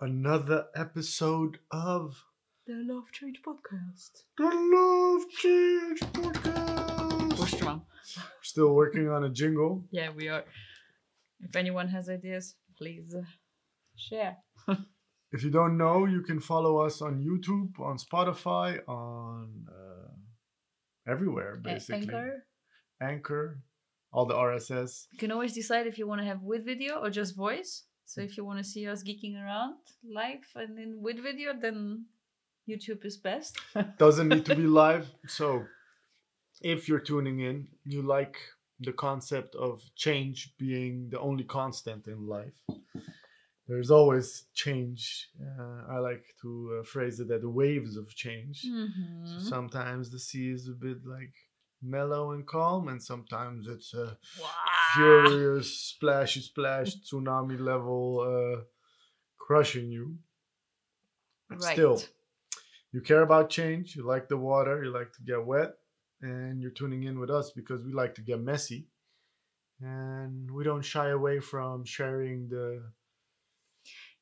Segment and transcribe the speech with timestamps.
[0.00, 2.24] another episode of
[2.66, 4.10] The Love Change Podcast.
[4.36, 7.36] the Love Change Podcast.
[7.36, 7.82] Push drum.
[8.42, 9.84] Still working on a jingle.
[9.90, 10.44] Yeah, we are.
[11.40, 13.22] If anyone has ideas, please uh,
[13.96, 14.38] share.
[15.32, 20.12] If you don't know, you can follow us on YouTube, on Spotify, on uh,
[21.10, 22.02] everywhere basically.
[22.02, 22.46] Anchor.
[23.02, 23.60] Anchor,
[24.12, 25.08] all the RSS.
[25.10, 27.82] You can always decide if you want to have with video or just voice.
[28.06, 29.74] So if you want to see us geeking around
[30.08, 32.06] live and in with video, then
[32.68, 33.58] YouTube is best.
[33.98, 35.08] Doesn't need to be live.
[35.26, 35.66] So,
[36.62, 38.36] if you're tuning in, you like
[38.80, 42.58] the concept of change being the only constant in life.
[43.68, 45.28] There's always change.
[45.40, 48.62] Uh, I like to uh, phrase it that waves of change.
[48.62, 49.40] So Mhm.
[49.40, 51.34] sometimes the sea is a bit like
[51.82, 54.52] mellow and calm, and sometimes it's a Wow.
[54.94, 58.64] furious, splashy splash, tsunami level, uh,
[59.38, 60.18] crushing you.
[61.50, 61.60] Right.
[61.74, 62.02] Still,
[62.92, 65.74] you care about change, you like the water, you like to get wet,
[66.20, 68.88] and you're tuning in with us because we like to get messy.
[69.80, 72.82] And we don't shy away from sharing the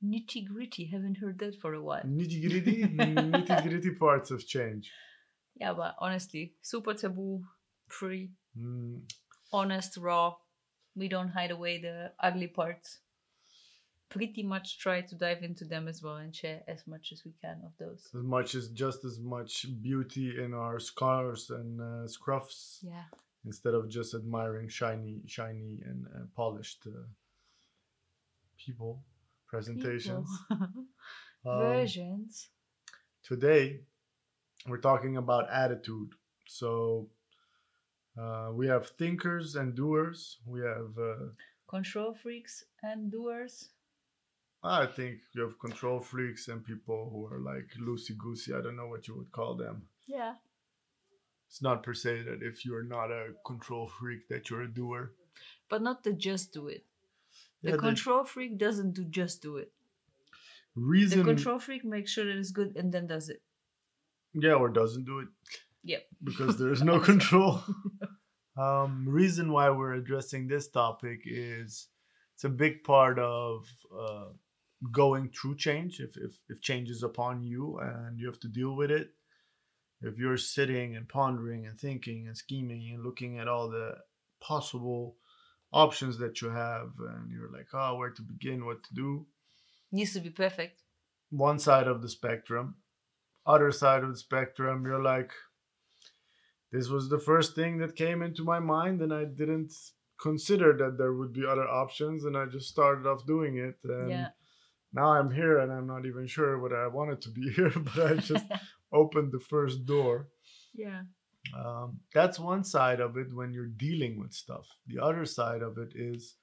[0.04, 0.84] Nitty gritty.
[0.86, 2.02] Haven't heard that for a while.
[2.04, 4.90] nitty gritty, nitty gritty parts of change.
[5.56, 7.44] Yeah, but honestly, super taboo,
[7.88, 9.02] free, Mm,
[9.52, 10.34] honest, raw.
[10.96, 13.00] We don't hide away the ugly parts.
[14.08, 17.32] Pretty much try to dive into them as well and share as much as we
[17.40, 18.06] can of those.
[18.14, 23.04] as much as just as much beauty in our scars and uh, scruffs Yeah.
[23.44, 27.06] instead of just admiring shiny, shiny and uh, polished uh,
[28.56, 29.02] people
[29.46, 30.28] presentations.
[30.48, 30.68] People.
[31.46, 32.48] Um, Versions.
[33.22, 33.80] today
[34.66, 36.10] we're talking about attitude
[36.46, 37.06] so
[38.18, 41.26] uh, we have thinkers and doers we have uh,
[41.68, 43.68] Control freaks and doers.
[44.62, 48.76] i think you have control freaks and people who are like loosey goosey i don't
[48.76, 50.34] know what you would call them Yeah.
[51.48, 55.12] it's not per se that if you're not a control freak that you're a doer
[55.68, 56.84] But not the just do it.
[57.62, 59.72] The Yeah, the control freak doesn't do just do it.
[60.76, 61.18] Reason.
[61.18, 63.40] The control freak makes sure that it's good and then does it.
[64.34, 65.28] Yeah or doesn't do it
[65.84, 66.02] Yep.
[66.22, 67.62] because there is no control.
[68.56, 71.88] um, reason why we're addressing this topic is
[72.34, 74.26] it's a big part of uh,
[74.90, 76.00] going through change.
[76.00, 79.08] If, if if change is upon you and you have to deal with it,
[80.00, 83.96] if you're sitting and pondering and thinking and scheming and looking at all the
[84.40, 85.16] possible
[85.72, 89.26] options that you have, and you're like, oh, where to begin, what to do,
[89.92, 90.82] Needs to be perfect.
[91.30, 92.76] one side of the spectrum.
[93.46, 95.32] Other side of the spectrum, you're like,
[96.72, 99.72] this was the first thing that came into my mind, and I didn't
[100.20, 103.76] consider that there would be other options, and I just started off doing it.
[103.84, 104.28] And yeah.
[104.92, 108.12] now I'm here, and I'm not even sure whether I wanted to be here, but
[108.12, 108.46] I just
[108.92, 110.28] opened the first door.
[110.74, 111.02] yeah.
[111.54, 114.66] Um, that's one side of it when you're dealing with stuff.
[114.86, 116.36] The other side of it is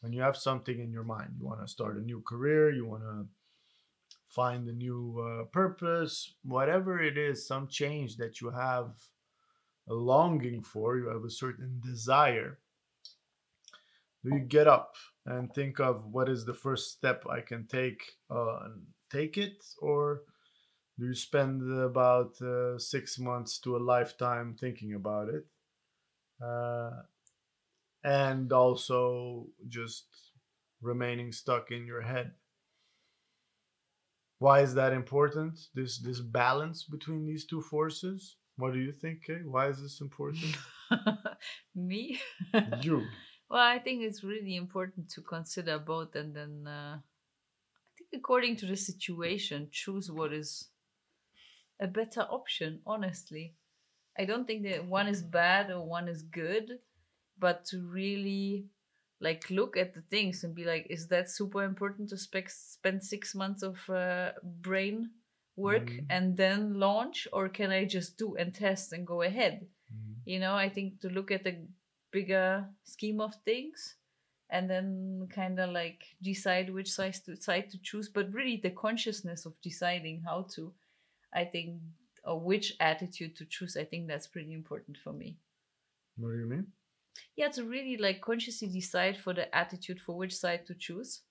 [0.00, 1.34] when you have something in your mind.
[1.38, 3.26] You want to start a new career, you want to
[4.28, 8.90] find a new uh, purpose, whatever it is, some change that you have
[9.88, 12.58] a longing for, you have a certain desire.
[14.24, 18.02] Do you get up and think of what is the first step I can take
[18.30, 20.22] uh, and take it, or
[20.98, 25.46] do you spend about uh, six months to a lifetime thinking about it
[26.44, 26.90] uh,
[28.04, 30.06] and also just
[30.80, 32.32] remaining stuck in your head
[34.38, 39.24] why is that important this this balance between these two forces what do you think
[39.24, 39.40] Kay?
[39.44, 40.56] why is this important
[41.74, 42.20] Me?
[42.82, 43.04] you
[43.50, 48.56] Well, I think it's really important to consider both and then uh, I think according
[48.56, 50.68] to the situation, choose what is
[51.80, 53.54] a better option, honestly.
[54.18, 56.78] I don't think that one is bad or one is good,
[57.38, 58.66] but to really
[59.20, 63.02] like look at the things and be like, is that super important to spec- spend
[63.02, 65.10] six months of uh, brain
[65.56, 66.06] work Mhm.
[66.10, 69.66] and then launch, or can I just do and test and go ahead?
[70.24, 71.56] you know i think to look at the
[72.10, 73.96] bigger scheme of things
[74.50, 78.70] and then kind of like decide which side to side to choose but really the
[78.70, 80.72] consciousness of deciding how to
[81.32, 81.80] i think
[82.24, 85.36] or which attitude to choose i think that's pretty important for me
[86.16, 86.66] what do you mean
[87.36, 91.22] yeah to really like consciously decide for the attitude for which side to choose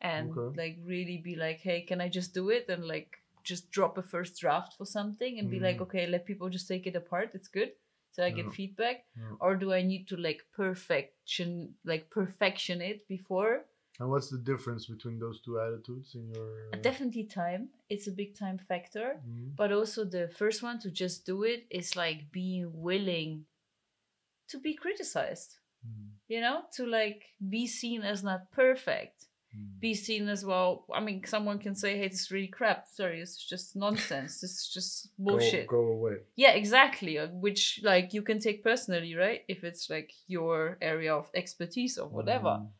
[0.00, 0.56] and Okay.
[0.56, 4.02] like really be like hey can i just do it and like just drop a
[4.02, 5.82] first draft for something and be like Mhm.
[5.82, 7.72] okay let people just take it apart it's good
[8.12, 8.36] so i Yeah.
[8.36, 9.36] get feedback Yeah.
[9.40, 13.64] or do i need to like perfection like perfection it before
[14.00, 16.48] And what's the difference between those two attitudes in your?
[16.72, 17.62] Uh, Definitely time.
[17.90, 19.18] It's a big time factor.
[19.26, 19.56] mhm.
[19.56, 23.46] But also the first one to just do it is like being willing
[24.50, 25.56] to be criticized.
[25.86, 29.24] Mm, You know, to like be seen as not perfect.
[29.56, 29.80] mm.
[29.80, 30.84] Be seen as well.
[30.92, 34.40] I mean, someone can say, "Hey, this is really crap." Sorry, it's just nonsense.
[34.40, 35.66] this is just bullshit.
[35.66, 36.16] Go, away.
[36.36, 37.18] Yeah, exactly.
[37.18, 39.42] uh, Which like you can take personally, right?
[39.48, 42.58] If it's like your area of expertise or whatever.
[42.60, 42.70] Mm,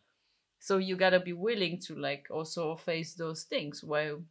[0.60, 3.82] So you gotta be willing to like also face those things.
[3.84, 4.24] While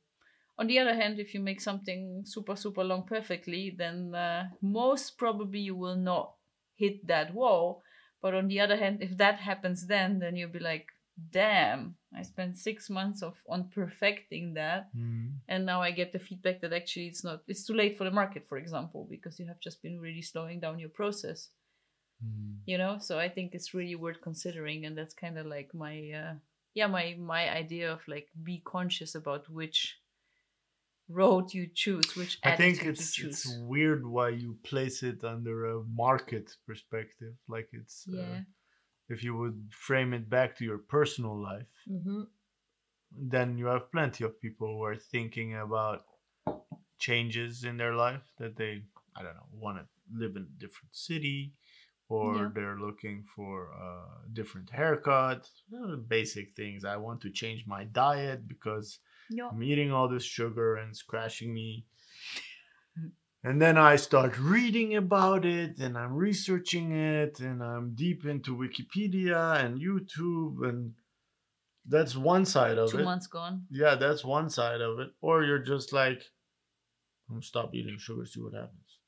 [0.60, 5.18] on the other hand, if you make something super super long perfectly, then uh, most
[5.18, 6.34] probably you will not
[6.78, 7.84] hit that wall.
[8.22, 10.88] But on the other hand, if that happens, then then you'll be like,
[11.32, 15.34] damn, I spent six months of on perfecting that, mm.
[15.48, 17.42] and now I get the feedback that actually it's not.
[17.48, 20.60] It's too late for the market, for example, because you have just been really slowing
[20.60, 21.50] down your process
[22.24, 22.58] Mm.
[22.66, 26.10] you know so i think it's really worth considering and that's kind of like my
[26.12, 26.34] uh
[26.74, 30.00] yeah my my idea of like be conscious about which
[31.10, 35.84] road you choose which I think it's it's weird why you place it under a
[35.84, 37.34] market perspective.
[37.48, 38.42] Like it's uh,
[39.10, 42.24] if you would frame it back to your personal life, mm-hmm.
[43.12, 46.04] then you have plenty of people who are thinking about
[47.00, 48.84] changes in their life that they
[49.16, 51.54] I don't know want to live in a different city
[52.10, 52.50] or Yeah.
[52.54, 56.86] they're looking for a different haircut, uh, basic things.
[56.86, 61.02] I want to change my diet because yeah I'm eating all this sugar and it's
[61.04, 61.86] crashing me.
[63.44, 68.58] And then I start reading about it and I'm researching it and I'm deep into
[68.58, 70.96] Wikipedia and YouTube and
[71.86, 73.04] that's one side of two it.
[73.06, 75.10] months gone Yeah, that's one side of it.
[75.22, 76.24] Or you're just like,
[77.30, 79.00] I'm stop eating sugar, see what happens.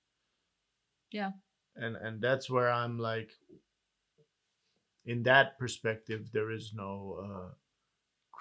[1.12, 1.32] Yeah.
[1.76, 3.32] And and that's where I'm like
[5.06, 7.54] in that perspective there is no uh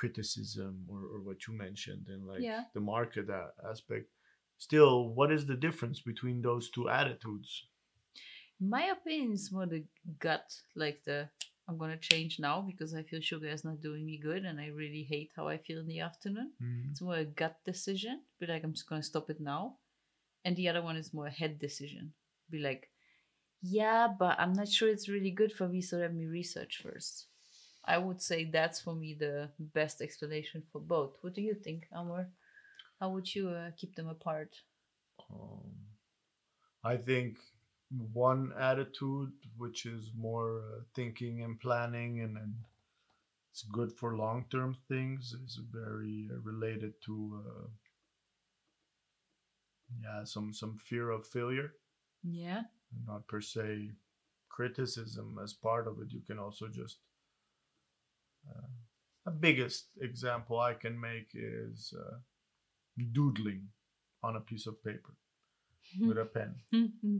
[0.00, 2.62] criticism or, or what you mentioned and like Yeah.
[2.76, 3.26] the market
[3.72, 4.06] aspect.
[4.68, 7.50] Still, what is the difference between those two attitudes?
[8.60, 9.84] my opinion is more the
[10.18, 11.18] gut like the
[11.68, 14.66] i'm gonna change now because i feel sugar is not doing me good and i
[14.82, 16.90] really hate how i feel in the afternoon mm-hmm.
[16.90, 19.76] It's more a gut decision, be like, I'm just gonna stop it now.
[20.44, 22.12] And the other one is more a head decision,
[22.50, 22.90] be like,
[23.62, 27.26] yeah, but I'm not sure it's really good for me, so let me research first.
[27.88, 31.18] I would say that's for me the best explanation for both.
[31.22, 32.28] What do you think, Amor?
[33.00, 34.56] How would you uh, keep them apart?
[35.30, 35.72] Um,
[36.84, 37.38] I think
[38.12, 42.54] one attitude, which is more uh, thinking and planning, and, and
[43.50, 47.68] it's good for long term things, is very uh, related to uh,
[50.02, 51.74] yeah some some fear of failure,
[52.22, 52.64] Yeah,
[53.06, 53.92] not per se
[54.48, 56.12] criticism as part of it.
[56.12, 56.98] You can also just
[58.48, 58.66] uh,
[59.26, 62.18] a biggest example I can make is uh,
[63.12, 63.68] doodling
[64.22, 65.14] on a piece of paper
[66.00, 66.56] with a pen.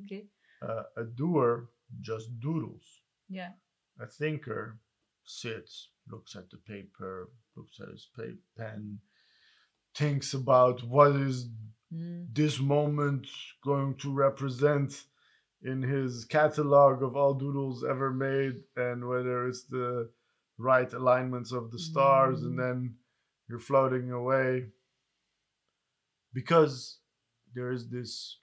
[0.04, 0.26] okay.
[0.62, 1.69] Uh, a doer
[2.00, 2.84] just doodles.
[3.28, 3.52] Yeah,
[4.00, 4.78] A thinker
[5.25, 8.08] sits, looks at the paper, looks at his
[8.56, 8.98] pen,
[9.94, 11.48] thinks about what is
[11.94, 13.26] Mm, this moment
[13.64, 14.92] going to represent
[15.62, 20.10] in his catalog of all doodles ever made and whether it's the
[20.58, 22.62] right alignments of the stars and Mm.
[22.62, 22.96] then
[23.49, 24.72] you're floating away.
[26.32, 26.99] Because
[27.55, 28.41] there is this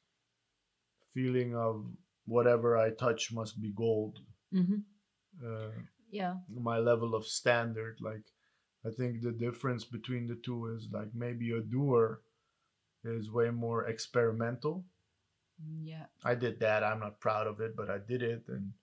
[1.13, 1.85] feeling of
[2.25, 4.19] whatever i touch must be gold.
[4.53, 4.83] Mhm.
[5.43, 5.71] uh,
[6.09, 7.99] yeah, my level of standard.
[8.01, 8.25] Like
[8.85, 12.21] i think the difference between the two is like maybe a doer
[13.03, 14.85] is way more experimental.
[15.91, 16.83] Yeah, i did that.
[16.83, 18.73] I'm not proud of it but i did it and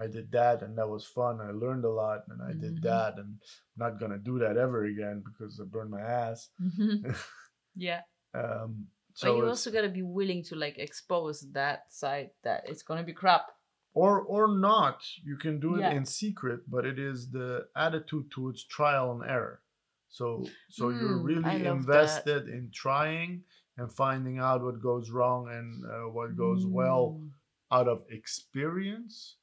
[0.00, 2.82] i did that and that was fun i learned a lot and i did Mhm.
[2.82, 7.02] that and i'm not gonna do that ever again because i burned my ass Mhm.
[7.74, 8.02] yeah.
[8.34, 8.86] um
[9.20, 13.02] but so you also gotta be willing to like expose that side that it's gonna
[13.02, 13.46] be crap.
[13.94, 15.92] or or not you can do it Yeah.
[15.96, 19.62] in secret but it is the attitude towards trial and error
[20.08, 20.26] so
[20.68, 21.72] so you're Mm, really love that.
[21.78, 23.32] invested in trying
[23.78, 27.30] and finding out what goes wrong and uh, what goes well Mm,
[27.76, 29.36] out of experience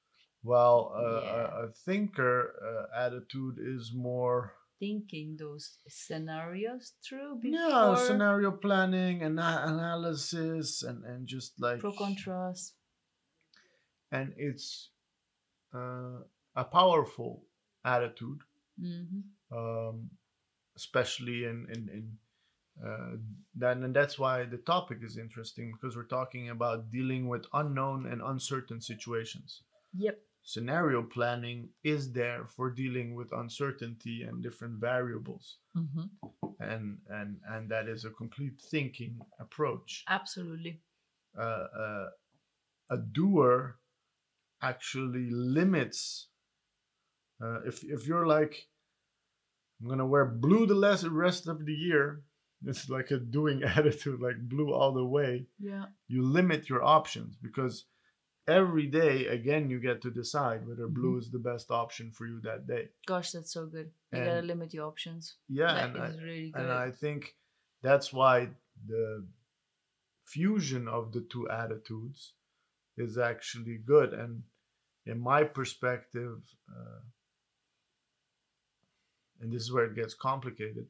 [0.43, 1.63] while uh, Yeah.
[1.63, 9.23] a, a thinker uh, attitude is more Thinking those scenarios through before yeah scenario planning
[9.23, 12.75] and analysis and and just like pro contrast.
[14.11, 14.89] and it's
[15.73, 16.19] uh,
[16.55, 17.43] a powerful
[17.85, 18.41] attitude
[18.79, 19.21] hmm
[19.51, 20.09] um,
[20.75, 22.17] especially in in, in
[22.83, 23.15] uh,
[23.55, 28.07] that, and that's why the topic is interesting because we're talking about dealing with unknown
[28.11, 29.61] and uncertain situations.
[29.95, 30.17] Yep.
[30.43, 36.03] Scenario planning is there for dealing with uncertainty and different variables hmm
[36.59, 40.79] and and and that is a complete thinking approach Absolutely.
[41.37, 42.05] uh, uh,
[42.89, 43.77] a doer
[44.61, 46.27] actually limits
[47.43, 48.67] uh, if if you're like
[49.81, 52.21] i'm gonna wear blue the less rest of the year
[52.65, 55.85] it's like a doing attitude like blue all the way Yeah.
[56.07, 57.85] you limit your options because
[58.47, 62.39] every day again you get to decide whether blue is the best option for you
[62.41, 63.89] that day Gosh, that's so good.
[64.11, 65.35] You gotta limit your options.
[65.47, 66.61] yeah That and I, really good.
[66.61, 67.35] and I think
[67.81, 68.49] that's why
[68.87, 69.25] the
[70.25, 72.33] fusion of the two attitudes
[72.97, 74.13] is actually good.
[74.13, 74.43] And
[75.05, 76.99] in my perspective, uh,
[79.41, 80.87] and this is where it gets complicated,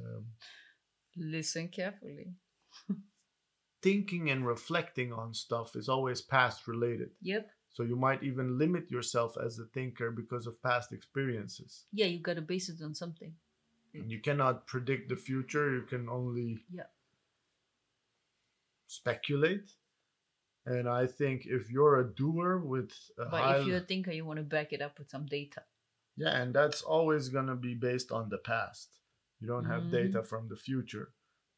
[0.00, 0.24] um,
[1.16, 2.34] Listen carefully.
[3.84, 7.10] Thinking and reflecting on stuff is always past related.
[7.20, 7.50] Yep.
[7.70, 11.84] So you might even limit yourself as a thinker because of past experiences.
[11.92, 13.34] Yeah, you gotta base it on something.
[13.92, 16.90] And you cannot predict the future, you can only Yeah.
[18.86, 19.76] speculate.
[20.64, 24.12] And I think if you're a doer with a But high if you're a thinker,
[24.12, 25.62] you want to back it up with some data.
[26.16, 28.88] Yeah, and that's always going to be based on the past.
[29.40, 30.26] You don't have data mm.
[30.26, 31.12] from the future.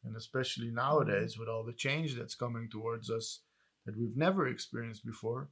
[0.07, 3.41] And especially nowadays, with all the change that's coming towards us
[3.85, 5.51] that we've never experienced before,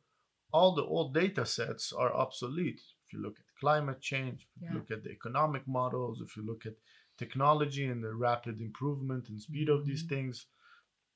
[0.53, 2.81] all the old data sets are obsolete.
[3.07, 4.75] If you look at climate change, if you Yeah.
[4.79, 6.77] look at the economic models, if you look at
[7.19, 10.09] technology and the rapid improvement and speed of these Mhm.
[10.09, 10.47] things,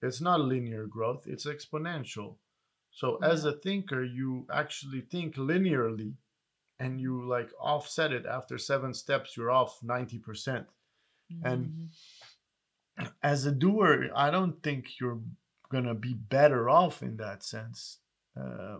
[0.02, 2.38] it's not linear growth, it's exponential.
[2.90, 6.16] So as a thinker, you actually think linearly
[6.78, 10.68] and you like offset it after seven steps, you're off 90%.
[11.42, 11.90] And Mhm.
[13.22, 15.20] As a doer, I don't think you're
[15.70, 17.98] gonna be better off in that sense.
[18.36, 18.78] Uh,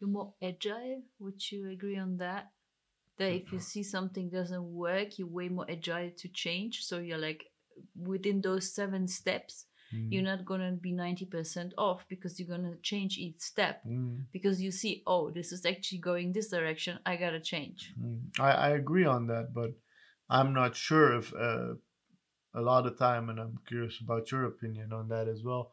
[0.00, 1.02] you're more agile.
[1.20, 2.50] Would you agree on that?
[3.18, 6.84] That if you see something doesn't work, you're way more agile to change.
[6.84, 7.46] So you're like
[7.98, 13.16] within those seven steps, you're not gonna be ninety percent off because you're gonna change
[13.16, 16.98] each step mm, because you see, oh, this is actually going this direction.
[17.06, 17.94] I gotta change.
[17.98, 18.20] mm.
[18.38, 19.72] I, I agree on that, but
[20.28, 21.74] I'm not sure if uh,
[22.56, 25.72] a lot of time, and I'm curious about your opinion on that as well.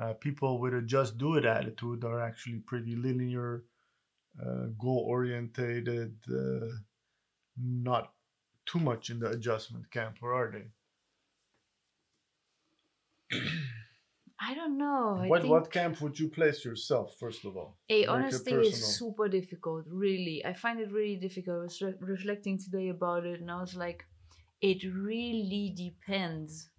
[0.00, 3.64] Uh, people with a just do it attitude are actually pretty linear,
[4.40, 6.68] uh, goal orientated, uh,
[7.58, 8.12] not
[8.64, 10.66] too much in the adjustment camp, or are they?
[14.40, 15.18] I don't know.
[15.20, 17.76] I what think, what camp would you place yourself first of all?
[17.88, 19.84] Hey, honestly, it's super difficult.
[19.88, 21.60] Really, I find it really difficult.
[21.60, 24.04] I was re- reflecting today about it, and I was like,
[24.62, 26.70] it really depends.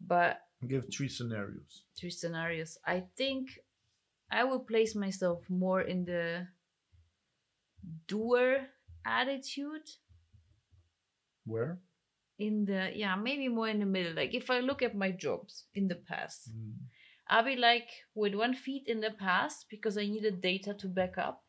[0.00, 1.84] But Give three scenarios.
[1.96, 2.78] three scenarios.
[2.86, 3.60] I think
[4.30, 6.48] I would place myself more in the
[8.06, 8.68] doer
[9.04, 9.88] attitude.
[11.44, 11.78] Where?
[12.38, 14.14] In the yeah, maybe more in the middle.
[14.14, 16.74] Like if I look at my jobs in the past, Mm,
[17.28, 21.18] I'll be like with one feet in the past because I needed data to back
[21.18, 21.44] up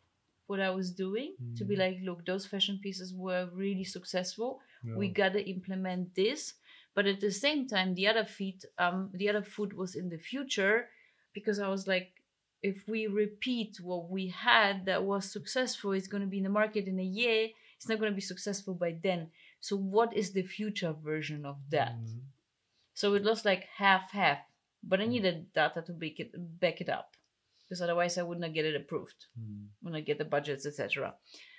[0.48, 1.36] what I was doing.
[1.58, 1.80] To be Mhm.
[1.80, 4.62] like, look, those fashion pieces were really successful.
[4.84, 6.54] We gotta implement this.
[6.96, 10.18] But at the same time, the other feet, um, the other foot was in the
[10.18, 10.90] future
[11.34, 12.12] because I was like,
[12.62, 16.88] if we repeat what we had that was successful, it's gonna be in the market
[16.88, 17.50] in a year.
[17.78, 19.30] It's not gonna be successful by then.
[19.62, 21.94] So what is the future version of that?
[21.96, 22.22] Mm,
[22.94, 24.40] So it was like half half,
[24.84, 27.16] but I needed data to back it back it up,
[27.64, 31.16] because otherwise I would not get it approved mm, when I get the budgets, etc.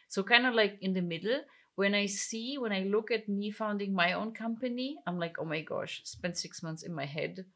[0.09, 1.41] So kind of like in the middle.
[1.81, 5.47] When I see, when I look at me founding my own company, I'm like, oh
[5.47, 7.47] my gosh, spent six months in my head,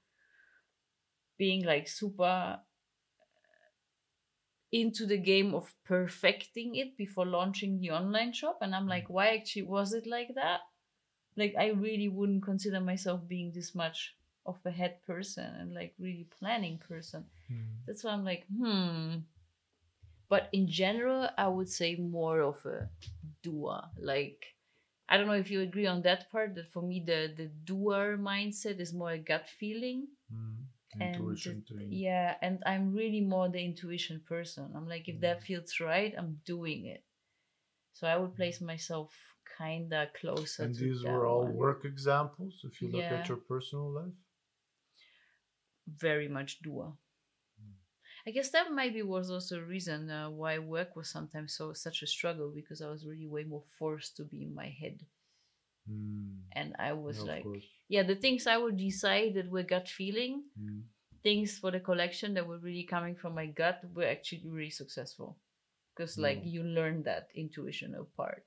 [1.36, 2.60] being like super
[4.72, 9.26] into the game of perfecting it before launching the online shop, and I'm like, why
[9.36, 10.60] actually was it like that?
[11.36, 14.14] like I really wouldn't consider myself being this much
[14.46, 17.24] of a head person and like really planning person.
[17.50, 17.64] mm.
[17.86, 19.24] That's why I'm like, hmm.
[20.28, 22.90] But in general, I would say more of a
[23.42, 23.82] doer.
[23.98, 24.44] Like,
[25.08, 26.54] I don't know if you agree on that part.
[26.56, 30.08] That for me, the the doer mindset is more a gut feeling.
[30.32, 30.64] Mm.
[31.00, 31.88] And Intuition it- thing.
[31.92, 34.72] yeah, and I'm really more the intuition person.
[34.76, 37.04] I'm like, if that feels right, I'm doing it.
[37.92, 39.12] So I would place myself
[39.58, 40.64] kinda closer.
[40.64, 41.54] And these were all one.
[41.56, 42.60] work examples.
[42.64, 43.20] If you look Yeah.
[43.20, 44.14] at your personal life.
[45.86, 46.96] very much doer.
[48.26, 52.02] I guess that maybe was also a reason uh, why work was sometimes so such
[52.02, 55.00] a struggle because I was really way more forced to be in my head,
[55.90, 56.40] Mm.
[56.52, 57.46] and I was Yeah, like,
[57.88, 60.84] yeah, the things I would decide that were gut feeling, Mm.
[61.22, 65.38] things for the collection that were really coming from my gut were actually really successful.
[65.96, 66.50] because like No.
[66.50, 68.44] you learn that intuitional part.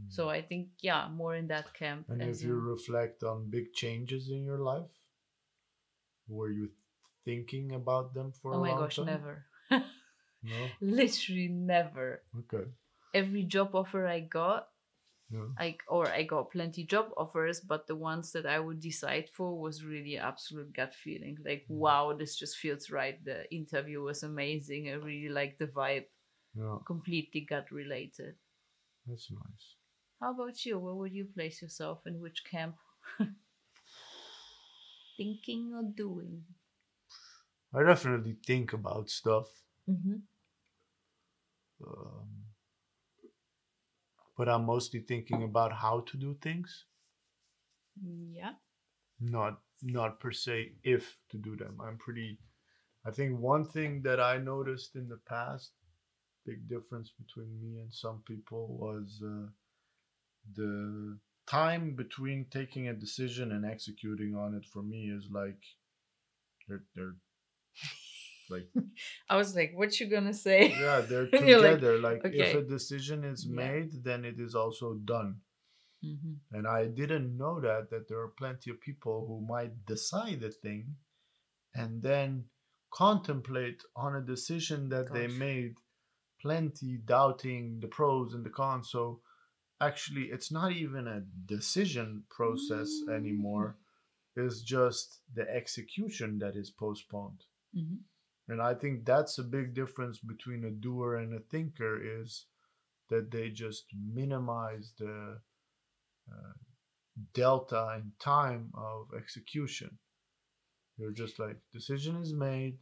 [0.00, 0.12] Mm.
[0.12, 2.08] So I think yeah, more in that camp.
[2.10, 4.92] And as if you a- reflect on big changes in your life,
[6.28, 6.70] were you
[7.26, 9.06] thinking about them for oh my gosh, time?
[9.12, 9.44] never.
[10.46, 10.70] No.
[10.80, 12.22] Literally never.
[12.46, 12.70] Okay.
[13.12, 14.68] Every job offer I got,
[15.26, 15.50] Yeah.
[15.58, 19.58] I or I got plenty job offers, but the ones that I would decide for
[19.58, 21.36] was really absolute gut feeling.
[21.42, 21.82] Like, Mm.
[21.82, 23.18] wow, this just feels right.
[23.24, 24.86] The interview was amazing.
[24.88, 26.06] I really like the vibe.
[26.54, 26.78] Yeah.
[26.86, 28.38] Completely gut related.
[29.06, 29.74] That's nice.
[30.22, 30.78] How about you?
[30.78, 32.76] Where would you place yourself in which camp?
[35.16, 36.44] Thinking or doing?
[37.76, 39.48] I definitely think about stuff.
[39.88, 40.16] Mm-hmm.
[41.86, 42.28] Um,
[44.36, 46.86] but I'm mostly thinking about how to do things,
[48.02, 48.54] Yeah.
[49.20, 51.80] not not per se if to do them.
[51.80, 52.38] I'm pretty.
[53.04, 55.72] I think one thing that I noticed in the past,
[56.46, 59.48] big difference between me and some people was uh,
[60.54, 64.64] the time between taking a decision and executing on it.
[64.64, 65.62] For me, is like
[66.68, 67.16] they're they're
[68.50, 68.68] like
[69.30, 70.70] I was like, what you gonna say?
[70.80, 71.98] yeah they're You're like, together.
[71.98, 73.56] like if a decision is Yeah.
[73.56, 75.40] made, then it is also done.
[76.04, 76.34] Mm-hmm.
[76.56, 80.50] And I didn't know that that there are plenty of people who might decide a
[80.50, 80.96] thing
[81.74, 82.44] and then
[82.92, 85.74] contemplate on a decision that they made
[86.40, 88.88] plenty doubting the pros and the cons.
[88.90, 89.20] So
[89.80, 93.16] actually it's not even a decision process Mm.
[93.18, 93.76] anymore.
[94.36, 97.42] It's just the execution that is postponed.
[97.76, 97.96] Mm-hmm.
[98.48, 102.46] And I think that's a big difference between a doer and a thinker is
[103.10, 105.38] that they just minimize the
[106.30, 106.52] uh,
[107.34, 109.98] delta in time of execution.
[110.96, 112.78] You're just like, decision is made,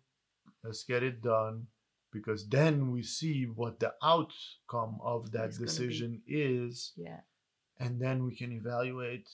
[0.62, 1.66] let's get it done,
[2.12, 7.20] because then we see what the outcome of that It's decision is, Yeah.
[7.78, 9.28] and then we can evaluate,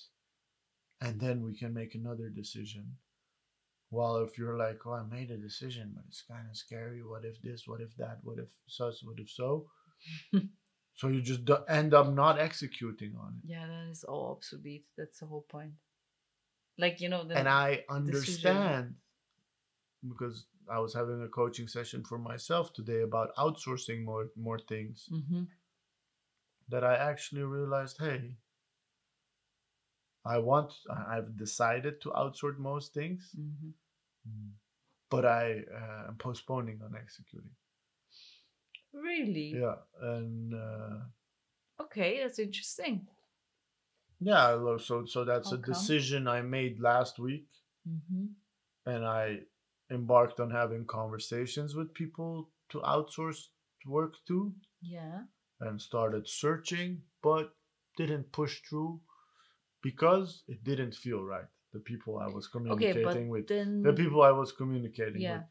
[1.01, 2.97] and then we can make another decision.
[3.91, 7.05] While if you're like, oh, I made a decision, but it's kind of scary.
[7.05, 7.67] What if this?
[7.67, 8.19] What if that?
[8.23, 9.03] What if such?
[9.03, 9.67] What if so?
[10.95, 13.51] so you just do- end up not executing on it.
[13.51, 14.87] Yeah, that is all obsolete.
[14.97, 15.73] That's the whole point.
[16.79, 18.95] Like you know, and I understand
[20.09, 25.09] because I was having a coaching session for myself today about outsourcing more more things
[25.11, 25.43] hmm
[26.69, 28.37] that I actually realized, hey,
[30.25, 33.71] I want I've decided to outsource most things, hmm
[35.11, 37.51] but I uh, am postponing on executing.
[38.93, 39.55] Really?
[39.55, 40.99] Yeah, and uh,
[41.81, 43.09] Okay, that's interesting.
[44.21, 45.75] yeah, so so that's How a come?
[45.75, 47.49] decision I made last week,
[47.85, 48.37] hmm
[48.85, 49.47] and I
[49.91, 53.49] embarked on having conversations with people to outsource
[53.87, 54.55] work to.
[54.83, 55.23] Yeah.
[55.61, 57.55] and started searching, but
[57.97, 59.01] didn't push through
[59.83, 61.47] because it didn't feel right.
[61.73, 65.35] The people I was communicating but with, then the people I was communicating Yeah.
[65.35, 65.43] with.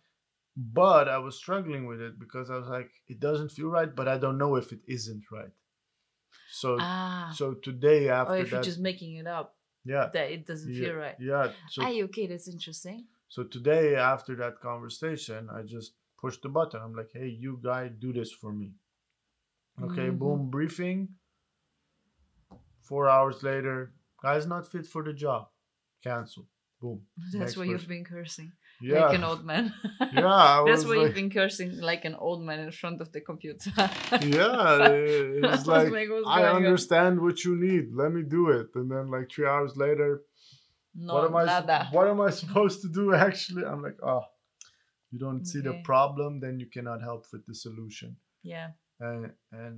[0.58, 4.08] But I was struggling with it because I was like, it doesn't feel right, but
[4.10, 5.52] I don't know if it isn't right.
[6.52, 10.46] So, ah, so today after or if you're just making it up, yeah, that it
[10.46, 11.16] doesn't yeah, feel right.
[11.20, 11.52] yeah.
[11.70, 13.06] So, Ah, okay, that's interesting.
[13.30, 16.82] so today after that conversation, I just pushed the button.
[16.82, 18.74] I'm like, hey, you guy, do this for me.
[19.82, 20.20] Okay, Mhm.
[20.20, 21.16] boom, briefing.
[22.82, 25.48] Four hours later, guy's not fit for the job.
[26.04, 26.48] Cancel.
[26.82, 27.02] Boom.
[27.18, 28.52] That's Next why you've been cursing
[28.82, 29.06] Yeah.
[29.06, 29.74] like an old man.
[30.14, 30.26] yeah.
[30.26, 33.72] I That's why you've been cursing like an old man in front of the computer.
[34.22, 34.48] yeah,
[34.88, 36.56] I it's was like, I going on?
[36.64, 37.86] understand what you need.
[37.94, 38.68] Let me do it.
[38.76, 40.22] And then like three hours later,
[40.96, 41.44] No, what am I?
[41.46, 41.88] nada.
[41.92, 43.14] What am I supposed to do?
[43.14, 44.24] Actually, I'm like, oh,
[45.12, 48.16] you don't see the problem, then you cannot help with the solution.
[48.44, 48.70] Yeah.
[49.02, 49.76] and and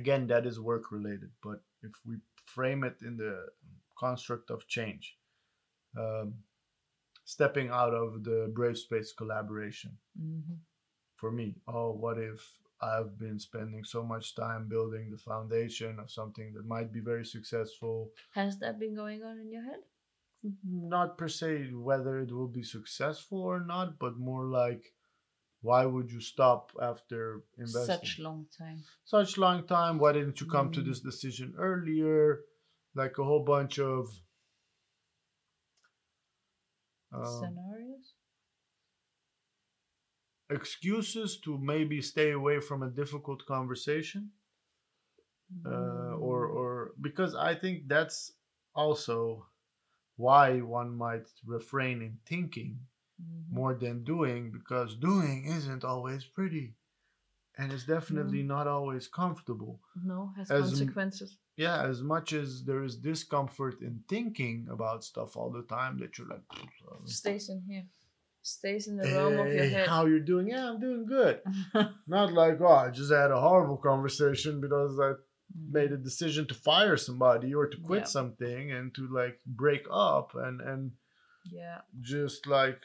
[0.00, 3.46] again that is work related but if we frame it in the
[3.98, 5.16] construct of change
[5.98, 6.34] um,
[7.24, 9.96] stepping out of the brave space collaboration.
[10.18, 10.54] Hmm
[11.16, 16.10] for me oh what if i've been spending so much time building the foundation of
[16.10, 18.10] something that might be very successful?
[18.34, 19.82] Has that been going on in your head?
[20.62, 24.92] not per se whether it will be successful or not but more like
[25.64, 28.78] why would you stop after investing Such long time.
[29.04, 30.86] such long time why didn't you come to Mm.
[30.88, 32.40] this decision earlier
[32.94, 34.08] like a whole bunch of
[37.12, 38.14] um, Scenarios?
[40.50, 44.30] excuses to maybe stay away from a difficult conversation
[45.66, 46.54] uh, or Mm.
[46.58, 48.32] or because i think that's
[48.74, 49.46] also
[50.16, 52.78] why one might refrain in thinking
[53.22, 53.50] Mhm.
[53.50, 56.74] more than doing because doing isn't always pretty
[57.56, 59.80] and it's definitely not always comfortable.
[60.02, 61.38] No, has As m- consequences.
[61.56, 66.18] Yeah, as much as there is discomfort in thinking about stuff all the time, that
[66.18, 66.42] you're like,
[67.04, 67.86] Stays in here.
[68.42, 69.88] Stays in the realm of your head.
[69.88, 70.48] how you're doing?
[70.48, 71.40] Yeah, I'm doing good.
[72.08, 75.12] Not like, oh, I just had a horrible conversation because I
[75.70, 78.06] made a decision to fire somebody or to quit Yeah.
[78.06, 80.92] something and to like break up and and
[81.44, 81.82] yeah.
[82.00, 82.80] just like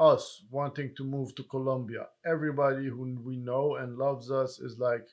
[0.00, 2.06] us wanting to move to Colombia.
[2.24, 5.06] Everybody who we know and loves us is like,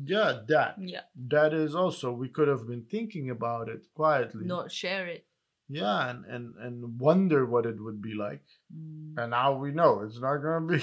[0.00, 0.16] no.
[0.16, 0.76] yeah, that.
[0.80, 1.00] Yeah.
[1.28, 4.46] That is also we could have been thinking about it quietly.
[4.46, 5.26] Not share it.
[5.68, 8.42] Yeah, and and and wonder what it would be like.
[8.76, 9.14] Mm.
[9.18, 10.82] And now we know it's not gonna be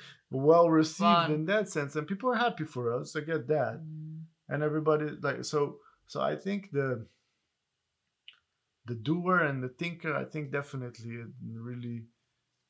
[0.30, 1.32] well received Fun.
[1.32, 3.14] in that sense, and people are happy for us.
[3.16, 4.22] I get that Mm.
[4.48, 7.04] and everybody like so so i think the
[8.86, 11.28] the doer and the thinker i think definitely it
[11.70, 12.04] really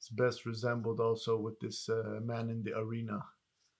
[0.01, 3.21] is best resembled also with this uh, man in the arena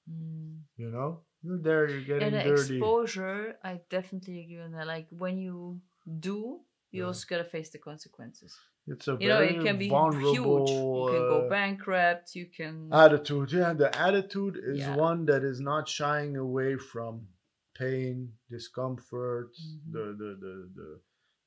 [0.09, 0.61] Mm.
[0.77, 4.87] you know you're there you're getting And dirty exposure, I definitely agree on that.
[4.87, 5.81] Like when you
[6.21, 6.61] do,
[6.93, 7.07] you Yeah.
[7.09, 8.57] also gotta face the consequences.
[8.87, 10.71] it's a You know, very it can be vulnerable huge.
[10.97, 12.35] You can go uh, bankrupt.
[12.37, 12.75] You can.
[12.93, 14.95] attitude yeah the attitude is Yeah.
[15.07, 17.27] one that is not shying away from
[17.75, 19.93] pain discomfort Mhm.
[19.95, 20.89] the, the the the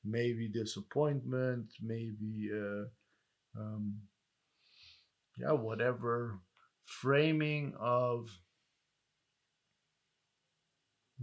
[0.04, 2.84] maybe disappointment maybe uh
[3.60, 3.94] um
[5.38, 6.40] yeah whatever
[6.86, 8.28] framing of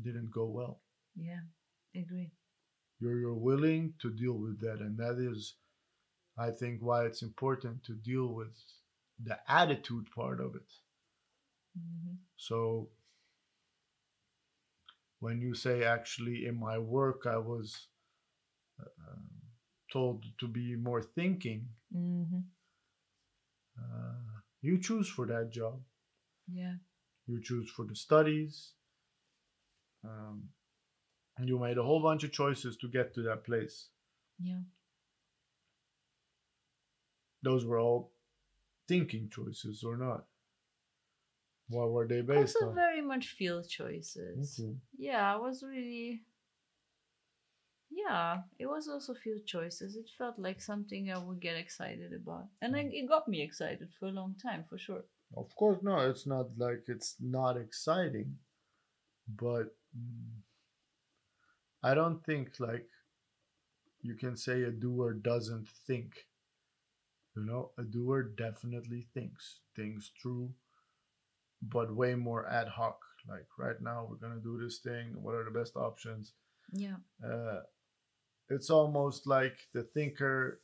[0.01, 0.81] didn't go well.
[1.15, 1.41] Yeah,
[1.95, 2.31] agree.
[2.99, 5.55] you're you're willing to deal with that and that is
[6.37, 8.53] i think why it's important to deal with
[9.23, 10.71] the attitude part of it.
[11.77, 12.89] Hmm So
[15.19, 17.87] when you say actually in my work I was
[18.79, 19.15] uh,
[19.91, 22.39] told to be more thinking, hmm
[23.79, 25.79] uh, you choose for that job.
[26.51, 26.73] Yeah.
[27.27, 28.71] You choose for the studies.
[30.03, 30.49] Um,
[31.37, 33.89] and you made a whole bunch of choices to get to that place.
[34.41, 34.61] Yeah.
[37.43, 38.11] Those were all
[38.87, 40.25] thinking choices or not?
[41.69, 42.75] What were they based also on?
[42.75, 44.59] very much feel choices.
[44.59, 44.75] Okay.
[44.97, 46.23] Yeah, I was really.
[47.89, 49.95] Yeah, it was also few choices.
[49.95, 52.91] It felt like something I would get excited about, and Mm.
[52.91, 55.03] it, it got me excited for a long time, for sure.
[55.35, 58.39] Of course, no, it's not like it's not exciting,
[59.27, 60.41] but mm,
[61.81, 62.87] I don't think like
[64.01, 66.27] you can say a doer doesn't think.
[67.37, 70.53] You know, a doer definitely thinks things through,
[71.61, 73.01] but way more ad hoc.
[73.27, 75.21] Like right now, we're gonna do this thing.
[75.21, 76.33] What are the best options?
[76.71, 76.97] Yeah.
[77.23, 77.61] Uh,
[78.49, 80.61] it's almost like the thinker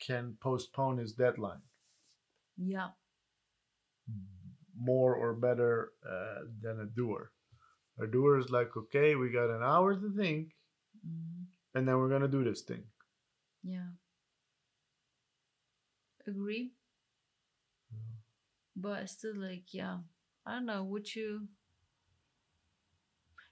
[0.00, 1.62] can postpone his deadline
[2.56, 2.90] Yeah.
[4.76, 7.30] more or better uh, than a doer.
[8.00, 10.50] A doer is like, okay, we got an hour to think,
[11.04, 12.84] hmm and then we're gonna do this thing.
[13.62, 13.94] Yeah.
[16.26, 16.74] Agree.
[18.76, 20.02] But I still like, yeah.
[20.46, 21.48] I don't know, would you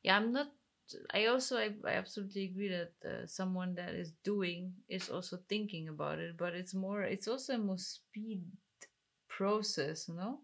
[0.03, 0.53] Yeah, I'm not
[1.13, 5.89] I also I, I absolutely agree that uh, someone that is doing is also thinking
[5.89, 8.45] about it, but it's more it's also a more speed
[9.29, 10.41] process, you know?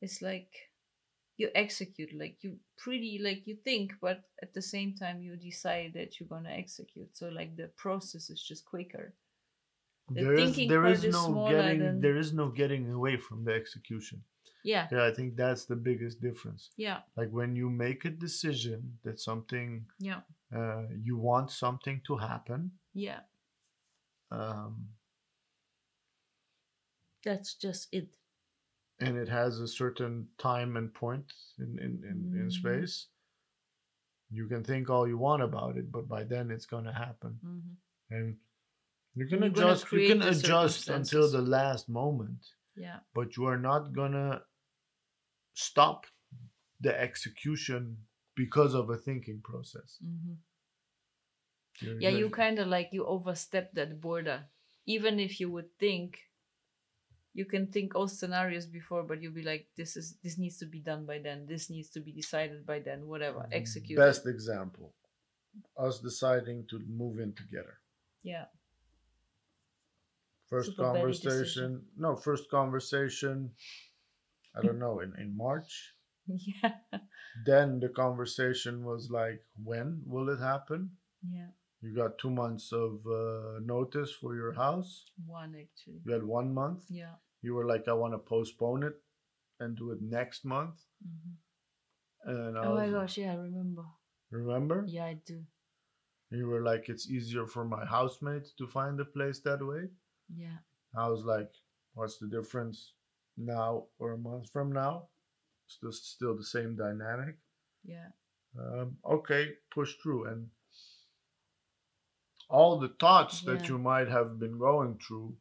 [0.00, 0.70] It's like
[1.38, 5.92] you execute like you pretty like you think but at the same time you decide
[5.94, 9.14] that you're gonna execute so like the process is just quicker
[10.10, 13.52] The There is there is no getting than- there is no getting away from the
[13.54, 14.24] execution.
[14.64, 16.70] Yeah Yeah, I think that's the biggest difference.
[16.76, 20.20] yeah Like when you make a decision that something yeah
[20.54, 23.20] uh, you want something to happen, yeah
[24.30, 24.88] um,
[27.24, 28.16] that's just it
[29.00, 32.52] and it has a certain time and point in in, in, in Mhm.
[32.52, 33.08] space.
[34.30, 37.38] You can think all you want about it, but by then it's gonna happen.
[37.42, 37.74] hmm
[38.10, 38.38] and
[39.14, 43.58] you can You're adjust you can adjust until the last moment yeah but you are
[43.58, 44.42] not gonna
[45.58, 46.06] stop
[46.80, 47.96] the execution
[48.36, 49.98] because of a thinking process.
[50.00, 50.34] Hmm
[51.80, 54.46] You're yeah you kind of like you overstep that border.
[54.86, 56.18] Even if you would think
[57.34, 60.66] you can think all scenarios before but you'll be like this is this needs to
[60.66, 61.46] be done by then.
[61.46, 63.06] This needs to be decided by then.
[63.06, 64.02] Whatever execute it.
[64.02, 64.94] Mm, best example
[65.86, 67.78] us deciding to move in together.
[68.22, 68.46] Yeah.
[70.48, 73.50] First Super conversation no first conversation
[74.58, 75.94] i don't know in, in march
[76.26, 76.72] yeah
[77.46, 80.90] then the conversation was like when will it happen
[81.36, 81.50] yeah
[81.86, 84.90] You got two months of uh, notice for your house.
[85.26, 86.00] One actually.
[86.06, 86.88] You had one month.
[87.00, 87.12] Yeah.
[87.48, 88.96] You were like, I want to postpone it
[89.60, 90.80] and do it next month.
[91.10, 91.36] hmm
[92.32, 93.84] And I Oh my gosh, yeah, I remember.
[94.30, 94.78] remember?
[94.96, 95.38] Yeah, I do.
[96.30, 99.88] You were like, it's easier for my housemate to find a place that way.
[100.42, 100.58] Yeah.
[101.04, 101.50] I was like,
[101.94, 102.94] what's the difference
[103.38, 105.04] now or a month from now?
[105.66, 107.36] Still, still the same dynamic.
[107.84, 108.08] Yeah.
[108.58, 110.26] Um, okay, push through.
[110.26, 110.48] And
[112.48, 115.36] all the thoughts that you might have been going through,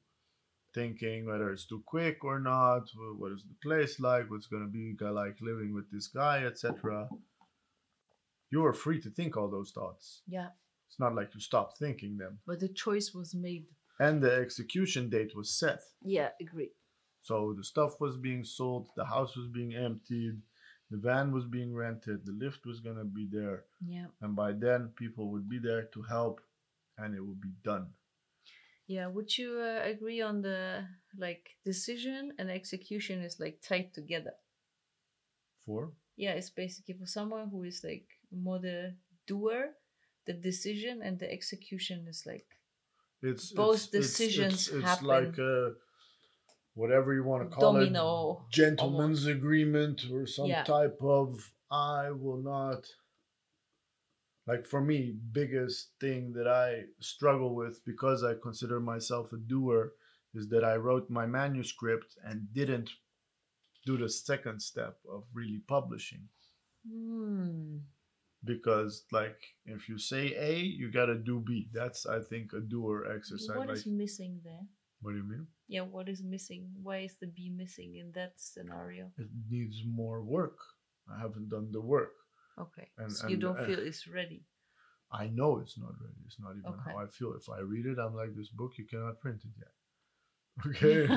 [0.73, 4.69] thinking whether it's too quick or not, what is the place like, what's going to
[4.69, 7.07] be like living with this guy, etc.
[8.51, 10.21] You are free to think all those thoughts.
[10.27, 10.49] Yeah.
[10.89, 12.39] It's not like you stopped thinking them.
[12.45, 13.65] But the choice was made.
[13.99, 15.81] And the execution date was set.
[16.03, 16.71] Yeah, agree.
[17.27, 20.35] So the stuff was being sold, the house was being emptied,
[20.93, 23.57] the van was being rented, the lift was gonna be there,
[23.95, 24.07] Yeah.
[24.21, 26.35] and by then people would be there to help,
[26.97, 27.87] and it would be done.
[28.95, 29.07] Yeah.
[29.15, 30.87] Would you uh, agree on the
[31.25, 34.35] like decision and execution is like tied together?
[35.65, 38.95] For Yeah, it's basically for someone who is like more the
[39.31, 39.63] doer,
[40.25, 42.47] the decision and the execution is like
[43.21, 45.07] it's Both it's- it's- decisions It's, it's, happen.
[45.07, 45.75] like a,
[46.77, 50.63] whatever you want to call Domino, it, gentleman's agreement or some Yeah.
[50.63, 52.85] type of I will not.
[54.45, 59.93] Like for me, biggest thing that I struggle with because I consider myself a doer
[60.33, 62.91] is that I wrote my manuscript and didn't
[63.85, 66.29] do the second step of really publishing.
[66.87, 67.77] hmm.
[68.43, 71.67] Because like if you say A, you gotta do B.
[71.73, 73.57] That's I think a doer exercise.
[73.57, 74.67] What like is missing there?
[75.01, 75.47] What do you mean?
[75.67, 76.69] Yeah, what is missing?
[76.81, 79.11] Why is the B missing in that scenario?
[79.17, 80.57] It needs more work.
[81.13, 82.13] I haven't done the work.
[82.59, 82.87] Okay.
[82.97, 84.45] And- so you don't uh, feel it's ready.
[85.11, 86.19] I know it's not ready.
[86.25, 86.91] It's not even Okay.
[86.91, 87.33] how I feel.
[87.39, 89.73] If I read it, I'm like, this book, you cannot print it yet.
[90.67, 91.07] Okay.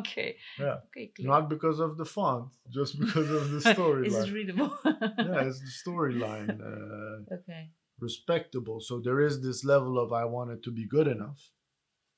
[0.00, 0.36] okay.
[0.58, 0.76] Yeah.
[0.88, 1.28] Okay, clear.
[1.28, 4.32] not because of the font, just because of the storyline.
[4.34, 4.72] readable?
[4.84, 6.60] yeah, it's the storyline.
[6.60, 7.70] Uh, okay.
[8.00, 8.80] respectable.
[8.80, 11.38] So there is this level of I want it to be good enough.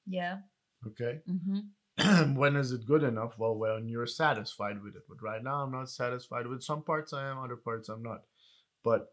[0.07, 0.39] Yeah.
[0.87, 1.21] Okay.
[1.31, 2.35] Mm-hmm.
[2.35, 3.35] when is it good enough?
[3.39, 5.03] Well, when you're satisfied with it.
[5.09, 7.13] But right now, I'm not satisfied with some parts.
[7.13, 8.23] I am, other parts I'm not.
[8.83, 9.13] But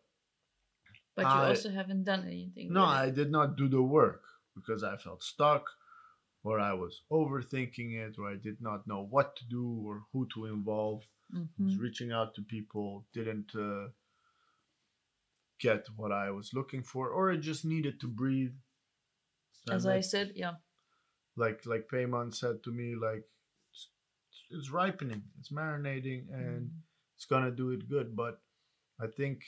[1.15, 2.71] But you I- also haven't done anything.
[2.71, 4.23] No, I did not do the work
[4.55, 5.65] because I felt stuck,
[6.43, 10.27] or I was overthinking it, or I did not know what to do or who
[10.35, 11.03] to involve.
[11.33, 11.79] Was Mhm.
[11.81, 13.89] reaching out to people, didn't uh,
[15.59, 18.55] get what I was looking for, or it just needed to breathe.
[19.69, 20.53] As I like, said, yeah.
[21.37, 23.23] Like like Payman said to me, like
[23.71, 23.87] it's,
[24.49, 26.81] it's ripening, it's marinating, and Mm.
[27.15, 28.15] it's gonna do it good.
[28.15, 28.41] But
[28.99, 29.43] I think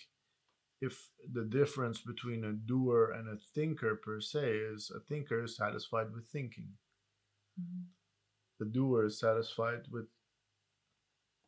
[0.82, 5.56] if the difference between a doer and a thinker per se is a thinker is
[5.58, 6.78] satisfied with thinking,
[7.60, 7.88] Mhm.
[8.60, 10.08] the doer is satisfied with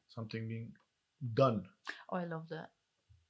[0.10, 0.76] something being
[1.34, 1.70] done.
[2.10, 2.72] Oh, I love that.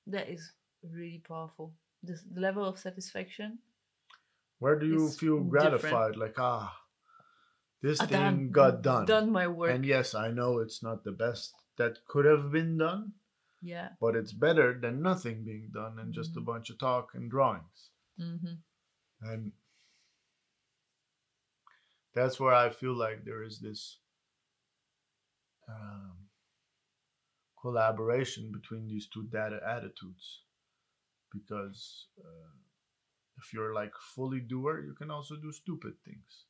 [0.07, 1.75] That is really powerful.
[2.01, 3.59] This the level of satisfaction.
[4.59, 5.51] Where do you feel different.
[5.51, 6.15] gratified?
[6.15, 6.80] Like ah,
[7.81, 8.51] this Ah, thing done.
[8.51, 9.05] got done.
[9.05, 9.71] Done my work.
[9.71, 13.13] And yes, I know it's not the best that could have been done,
[13.61, 13.89] yeah.
[13.99, 16.45] but it's better than nothing being done and just a Mhm.
[16.45, 17.89] bunch of talk and drawings.
[18.19, 18.55] Mm-hmm.
[19.21, 19.53] and
[22.13, 23.97] that's where I feel like there is this
[25.69, 26.27] um,
[27.61, 30.43] collaboration between these two data attitudes,
[31.31, 32.51] because uh,
[33.37, 36.45] if you're like fully doer, you can also do stupid things.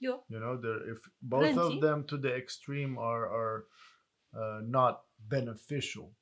[0.00, 0.18] Yeah.
[0.28, 1.76] You know, there if both Plenty.
[1.76, 3.64] of them to the extreme are are
[4.36, 6.12] uh, not beneficial.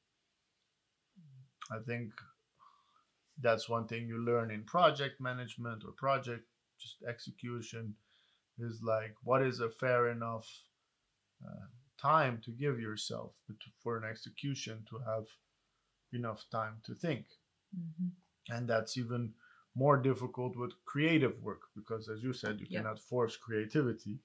[1.71, 2.13] I think
[3.41, 6.45] that's one thing you learn in project management or project
[6.79, 7.95] just execution
[8.59, 10.47] is like what is a fair enough
[11.45, 11.67] uh,
[12.01, 13.33] time to give yourself
[13.83, 15.25] for an execution to have
[16.13, 17.25] enough time to think
[17.75, 18.55] Mm-hmm.
[18.55, 19.33] and that's even
[19.77, 22.81] more difficult with creative work because as you said you Yeah.
[22.81, 24.19] cannot force creativity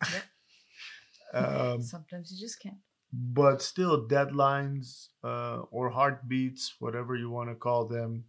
[1.34, 2.78] um, Sometimes you just can't.
[3.12, 8.24] but still deadlines uh, or heartbeats whatever you want to call them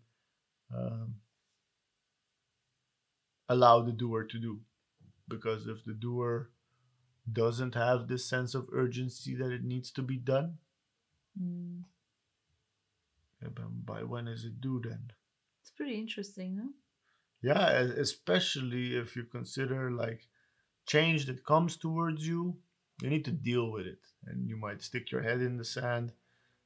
[0.76, 1.16] um,
[3.50, 4.62] allow the doer to do
[5.28, 6.50] because if the doer
[7.32, 10.58] doesn't have this sense of urgency that it needs to be done
[11.40, 11.84] Mm.
[13.42, 13.50] eh,
[13.86, 15.12] by when is it due then
[15.66, 16.70] It's pretty interesting, no?
[17.42, 17.70] yeah
[18.08, 20.28] especially if you consider like
[20.88, 22.58] change that comes towards you
[23.02, 26.14] you need to deal with it and you might stick your head in the sand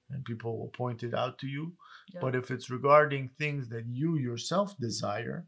[0.10, 1.78] and people will point it out to you.
[2.14, 2.22] Yeah.
[2.22, 5.48] But if it's regarding things that you yourself desire,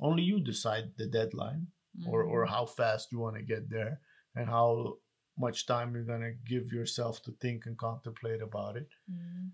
[0.00, 1.68] only you decide the deadline
[2.06, 2.50] or, or Mhm.
[2.50, 4.00] how fast you want to get there
[4.34, 4.98] and how
[5.36, 8.90] much time you're going to give yourself to think and contemplate about it.
[9.10, 9.52] Mhm.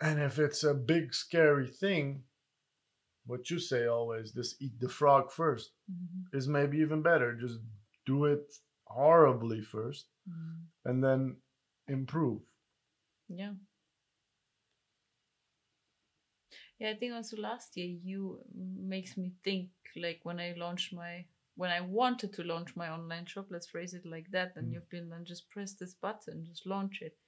[0.00, 2.24] And if it's a big, scary thing,
[3.26, 6.30] what you say always, this eat the frog first, Mhm.
[6.32, 7.34] is maybe even better.
[7.36, 7.60] Just
[8.06, 8.52] do it
[8.86, 10.68] horribly first Mhm.
[10.84, 11.42] and then
[11.88, 12.42] improve.
[13.28, 13.52] Yeah.
[16.78, 21.26] Yeah, I think also last year you makes me think like when I launched my
[21.56, 24.72] when I wanted to launch my online shop, let's phrase it like that, and Mm.
[24.72, 27.18] you've been then just press this button, just launch it.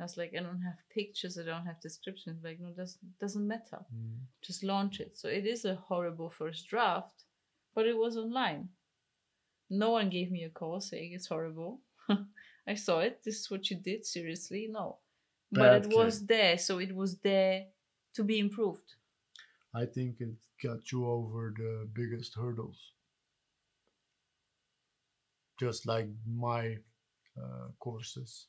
[0.00, 2.44] I was like, I don't have pictures, I don't have descriptions.
[2.44, 3.80] Like, no, does doesn't matter.
[4.42, 5.18] Just launch it.
[5.18, 7.24] So it is a horrible first draft,
[7.74, 8.68] but it was online.
[9.70, 11.80] No one gave me a call saying it's horrible.
[12.66, 13.20] I saw it.
[13.24, 14.06] This is what you did.
[14.06, 14.98] Seriously, no.
[15.50, 17.66] But Bad it was there, so it was there
[18.14, 18.94] to be improved.
[19.74, 22.92] I think it got you over the biggest hurdles.
[25.58, 26.76] Just like my
[27.36, 28.46] uh, courses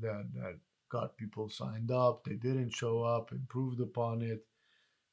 [0.00, 4.44] that that got people signed up, they didn't show up, improved upon it,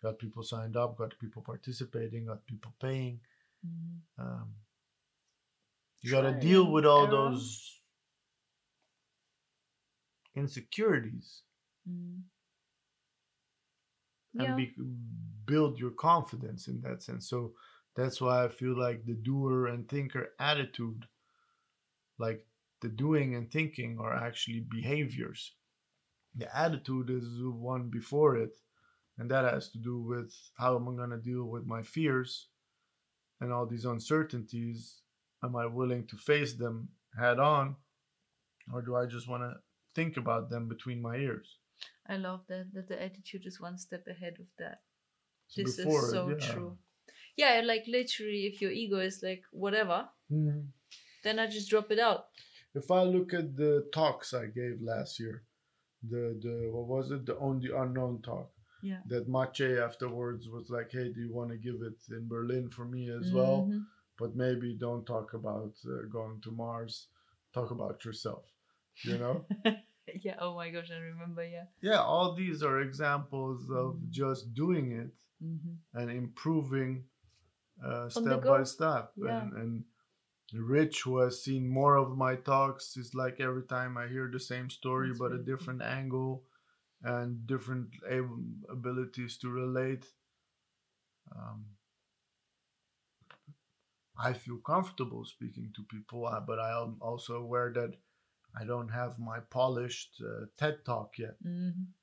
[0.02, 3.19] got people signed up, got people participating, got people paying.
[4.19, 4.54] Um,
[6.02, 7.12] you got to deal with all error.
[7.12, 7.80] those
[10.36, 11.43] insecurities
[11.89, 12.22] Mm.
[14.38, 14.56] and Yeah.
[14.56, 14.74] be,
[15.46, 17.28] build your confidence in that sense.
[17.30, 17.54] So
[17.96, 21.06] that's why I feel like the doer and thinker attitude,
[22.17, 22.46] like
[22.84, 25.56] the doing and thinking, are actually behaviors.
[26.36, 28.56] The attitude is the one before it,
[29.17, 32.50] and that has to do with how am I going to deal with my fears
[33.39, 35.02] and all these uncertainties.
[35.43, 37.76] Am I willing to face them head on,
[38.74, 39.54] or do I just want to
[39.96, 41.48] think about them between my ears?
[42.08, 44.82] I love that that the attitude is one step ahead of that.
[45.48, 46.48] So this before is so yeah.
[46.52, 46.78] true.
[47.36, 50.72] Yeah, like literally, if your ego is like whatever, Mhm.
[51.24, 52.28] then I just drop it out.
[52.76, 55.44] If I look at the talks I gave last year,
[56.02, 57.26] the the what was it?
[57.26, 58.50] The on the unknown talk.
[58.82, 59.00] Yeah.
[59.08, 62.86] That Mache afterwards was like, "Hey, do you want to give it in Berlin for
[62.86, 63.70] me as well?
[63.70, 63.86] Mhm.
[64.20, 67.08] But maybe don't talk about uh, going to Mars.
[67.54, 68.44] Talk about yourself."
[69.04, 69.46] You know?
[70.26, 70.36] yeah.
[70.40, 71.46] Oh my gosh, I remember.
[71.46, 71.66] Yeah.
[71.82, 72.02] yeah.
[72.02, 74.10] All these are examples of Mm.
[74.10, 77.04] just doing it hmm and improving
[77.84, 79.12] uh, step by step.
[79.16, 79.42] Yeah.
[79.42, 79.84] And, and
[80.54, 84.39] Rich, who has seen more of my talks, is like every time I hear the
[84.39, 85.46] same story, That's but a cool.
[85.46, 86.44] different angle
[87.02, 90.06] and different ab- abilities to relate.
[91.36, 91.66] Um,
[94.18, 97.96] I feel comfortable speaking to people, uh, but I am also aware that
[98.56, 101.38] I don't have my polished uh, TED talk yet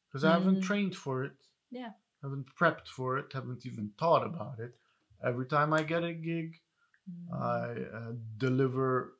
[0.08, 0.62] because I haven't Mhm.
[0.62, 1.32] trained for it.
[1.70, 1.92] Yeah.
[2.22, 3.32] Haven't prepped for it.
[3.32, 4.76] Haven't even thought about it.
[5.22, 6.60] Every time I get a gig,
[7.10, 7.42] Mm-hmm.
[7.42, 9.14] I uh, deliver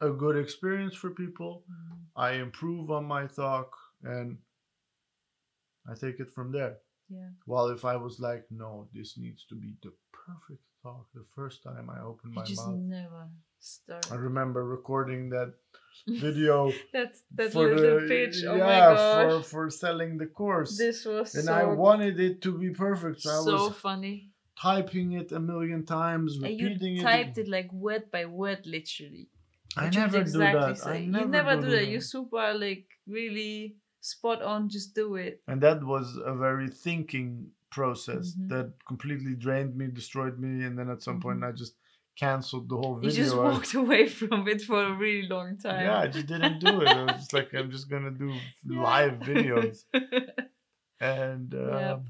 [0.00, 1.64] a good experience for people.
[1.70, 1.98] Mhm.
[2.16, 4.38] I improve on my talk, and
[5.90, 6.78] I take it from there.
[7.08, 7.30] Yeah.
[7.46, 11.62] While if I was like, no, this needs to be the perfect talk the first
[11.62, 12.76] time I open You my just mouth.
[12.78, 14.12] never start.
[14.12, 15.54] I remember recording that
[16.06, 18.44] video That's that for little the pitch.
[18.46, 19.42] Oh yeah my gosh.
[19.42, 20.76] for for selling the course.
[20.76, 23.20] this was and so, I wanted it to be perfect.
[23.22, 24.30] So, so was funny.
[24.60, 27.04] Typing it a million times, repeating you it.
[27.04, 29.28] typed it like word by word, literally.
[29.76, 30.86] I What you would never do that.
[30.86, 31.70] I never, you never do, that.
[31.70, 31.86] that.
[31.88, 34.68] You super like really spot on.
[34.68, 35.42] Just do it.
[35.46, 38.48] and that was a very thinking process Mhm.
[38.48, 41.48] that completely drained me, destroyed me, and then at some point Mhm.
[41.48, 41.74] I just
[42.16, 43.10] canceled the whole video.
[43.10, 45.84] You just I- walked away from it for a really long time.
[45.86, 46.88] yeah, I just didn't do it.
[46.88, 48.30] I was just like, I'm just gonna do
[48.88, 49.84] live videos,
[51.00, 52.00] and um, Yep.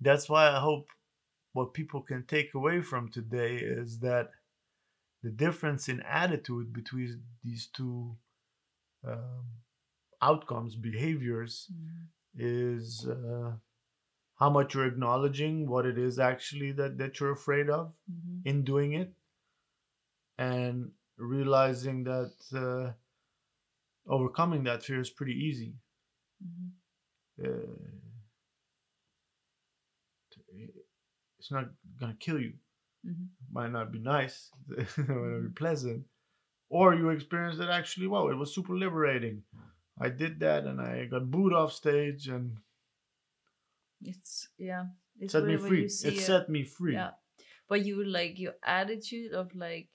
[0.00, 0.88] That's why I hope
[1.52, 4.30] what people can take away from today is that
[5.22, 8.16] the difference in attitude between these two
[9.04, 9.46] um,
[10.22, 12.08] outcomes, behaviors, Mhm.
[12.36, 13.56] is uh,
[14.36, 18.42] how much you're acknowledging what it is actually that, that you're afraid of Mhm.
[18.44, 19.14] in doing it
[20.38, 22.92] and realizing that uh,
[24.06, 25.74] overcoming that fear is pretty easy
[26.44, 26.72] Mhm.
[27.44, 27.95] uh,
[31.46, 31.70] it's not
[32.00, 32.54] gonna kill you
[33.06, 33.28] Mhm.
[33.52, 36.04] might not be nice it might not be pleasant
[36.68, 39.44] or you experience that actually wow it was super liberating
[40.00, 42.58] i did that and i got booed off stage and
[44.02, 44.86] It's yeah.
[45.18, 46.20] It's set me free you see it it.
[46.20, 47.12] set me free Yeah.
[47.68, 49.88] But you like your attitude of like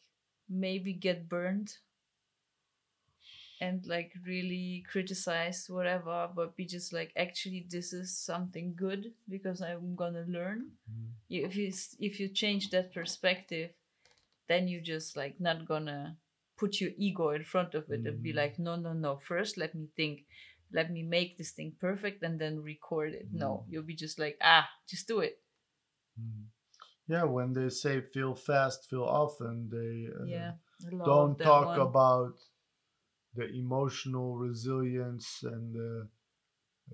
[0.50, 1.78] maybe get burned
[3.62, 9.62] and like really criticize whatever, but be just like, actually, this is something good because
[9.62, 10.72] I'm gonna learn.
[10.90, 11.12] Mm.
[11.30, 13.70] If you if you change that perspective,
[14.50, 16.18] then you just like not gonna
[16.58, 18.36] put your ego in front of it and be Mhm.
[18.42, 19.18] like, no, no, no.
[19.18, 20.26] First, let me think.
[20.74, 23.28] Let me make this thing perfect and then record it.
[23.34, 23.72] No, Mm.
[23.72, 25.36] you'll be just like, ah, just do it.
[26.20, 26.48] Mm.
[27.08, 30.54] Yeah, when they say feel fast, feel often, they uh, yeah.
[31.06, 31.80] Don't talk one.
[31.80, 32.40] about
[33.36, 36.08] the emotional resilience and the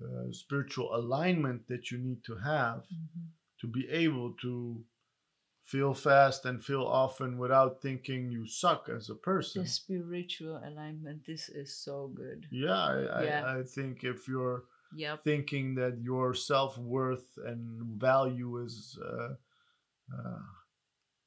[0.02, 3.28] uh, spiritual alignment that you need to have Mhm.
[3.60, 4.84] to be able to
[5.64, 9.62] feel fast and feel often without thinking you suck as a person.
[9.62, 11.24] the spiritual alignment.
[11.26, 12.46] This is so good.
[12.50, 13.58] Yeah, I, I, Yeah.
[13.58, 14.64] I think if you're
[14.96, 15.22] Yep.
[15.22, 19.34] thinking that your self worth and value is uh,
[20.14, 20.42] uh,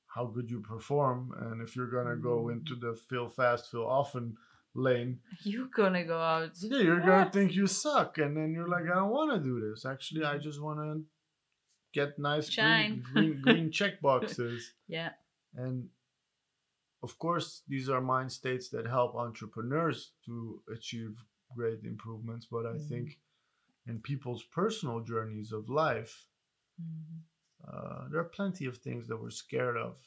[0.07, 2.53] how good you perform, and if you're gonna go Mm.
[2.53, 4.37] into the feel fast, feel often
[4.73, 6.51] lane, You're gonna go out.
[6.61, 9.59] yeah, you're gonna think you suck, and then you're like, I don't want to do
[9.59, 9.85] this.
[9.85, 11.03] Actually, I just want to
[11.93, 13.03] get nice green, Shine.
[13.13, 14.73] green, green check boxes.
[14.87, 15.09] Yeah.
[15.55, 15.89] And
[17.03, 21.15] of course, these are mind states that help entrepreneurs to achieve
[21.55, 22.45] great improvements.
[22.49, 23.19] But I think
[23.87, 26.27] in people's personal journeys of life,
[26.81, 27.21] Mhm.
[27.67, 29.97] uh, there are plenty of things that we're scared of.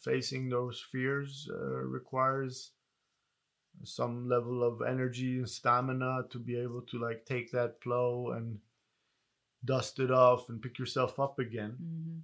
[0.00, 1.56] Facing those fears uh,
[1.98, 2.72] requires
[3.84, 8.60] some level of energy and stamina to be able to like take that plow and
[9.64, 11.76] dust it off and pick yourself up again.
[11.80, 12.22] Mhm.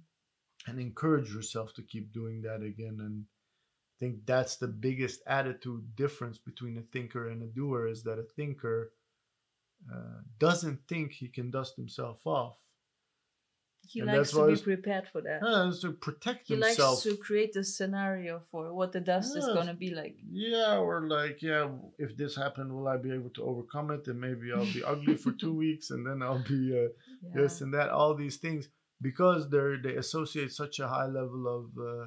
[0.67, 2.99] and encourage yourself to keep doing that again.
[3.01, 8.03] And i think that's the biggest attitude difference between a thinker and a doer is
[8.03, 8.93] that a thinker
[9.93, 12.57] uh, doesn't think he can dust himself off
[13.93, 15.39] He And likes to be prepared for that.
[15.69, 19.45] it's to protect he himself likes to create a scenario for what the dust is
[19.57, 20.15] gonna be like.
[20.29, 21.63] yeah or like yeah
[22.05, 25.15] if this happened will i be able to overcome it and maybe i'll be ugly
[25.23, 26.89] for two weeks and then i'll be uh,
[27.23, 27.35] Yeah.
[27.39, 28.63] this and that all these things
[29.09, 32.05] because they're they associate such a high level of uh,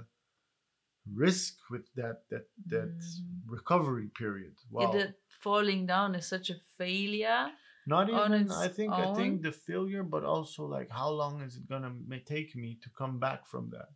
[1.12, 3.50] risk with that that that Mhm.
[3.56, 5.14] recovery period wow Yeah, that
[5.46, 7.50] falling down is such a failure.
[7.92, 11.66] Not even i think i think the failure but also like how long is it
[11.72, 13.90] gonna may take me to come back from that?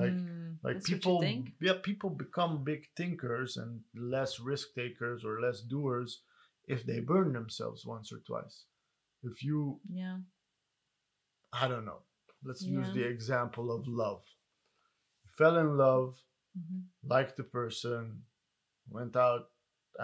[0.00, 1.16] Like- Mm, like you people
[1.68, 3.72] yeah people become big thinkers and
[4.14, 6.10] less risk takers or less doers
[6.74, 8.56] if they burn themselves once or twice.
[9.30, 9.58] If you
[10.02, 10.18] Yeah.
[11.62, 12.02] i don't know.
[12.48, 14.22] Let's use the example of love.
[15.38, 16.10] Fell in love
[16.60, 16.80] Mhm.
[17.14, 18.02] liked the person
[18.98, 19.44] went out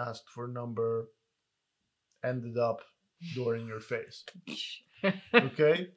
[0.07, 0.91] asked for number
[2.23, 2.81] ended up
[3.35, 4.23] door in your face.
[5.33, 5.89] Okay?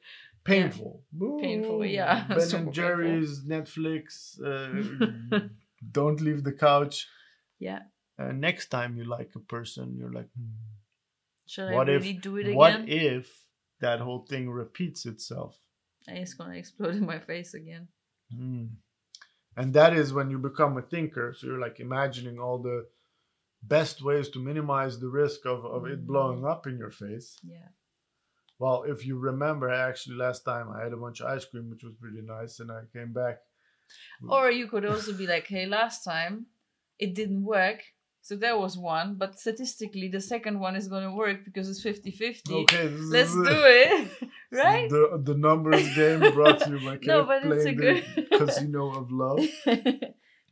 [0.45, 1.03] Painful.
[1.41, 5.39] Painful, yeah, ben super and jerry's netflix uh,
[5.91, 7.07] don't leave the couch.
[7.59, 7.79] Yeah.
[8.19, 10.55] uh, next time you like a person you're like hmm,
[11.47, 13.27] Should What I if- do it what if
[13.79, 15.57] that whole thing repeats itself?
[16.07, 17.87] And it's gonna explode in my face again.
[18.33, 18.65] Hmm.
[19.57, 21.33] And that is when you become a thinker.
[21.37, 22.85] So you're like imagining all the
[23.67, 26.47] best ways to minimize the risk of, of it blowing mm-hmm.
[26.47, 27.39] up in your face.
[27.43, 27.69] Yeah.
[28.59, 31.83] Well, if you remember, actually, last time I had a bunch of ice cream, which
[31.83, 33.39] was pretty nice, and I came back.
[34.27, 36.47] Or you could also be like, hey, last time
[36.99, 37.81] it didn't work.
[38.21, 42.63] So there was one, but statistically the second one is gonna work because it's 50-50.
[42.63, 44.07] Okay, Let's do it.
[44.51, 44.89] right?
[44.89, 49.11] The, the numbers game brought to you by No, but it's a good- Casino of
[49.11, 49.45] Love.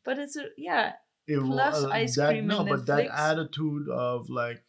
[0.03, 0.93] but it's a yeah.
[1.31, 4.63] It will, Plus uh, ice that, cream No, but that attitude of like,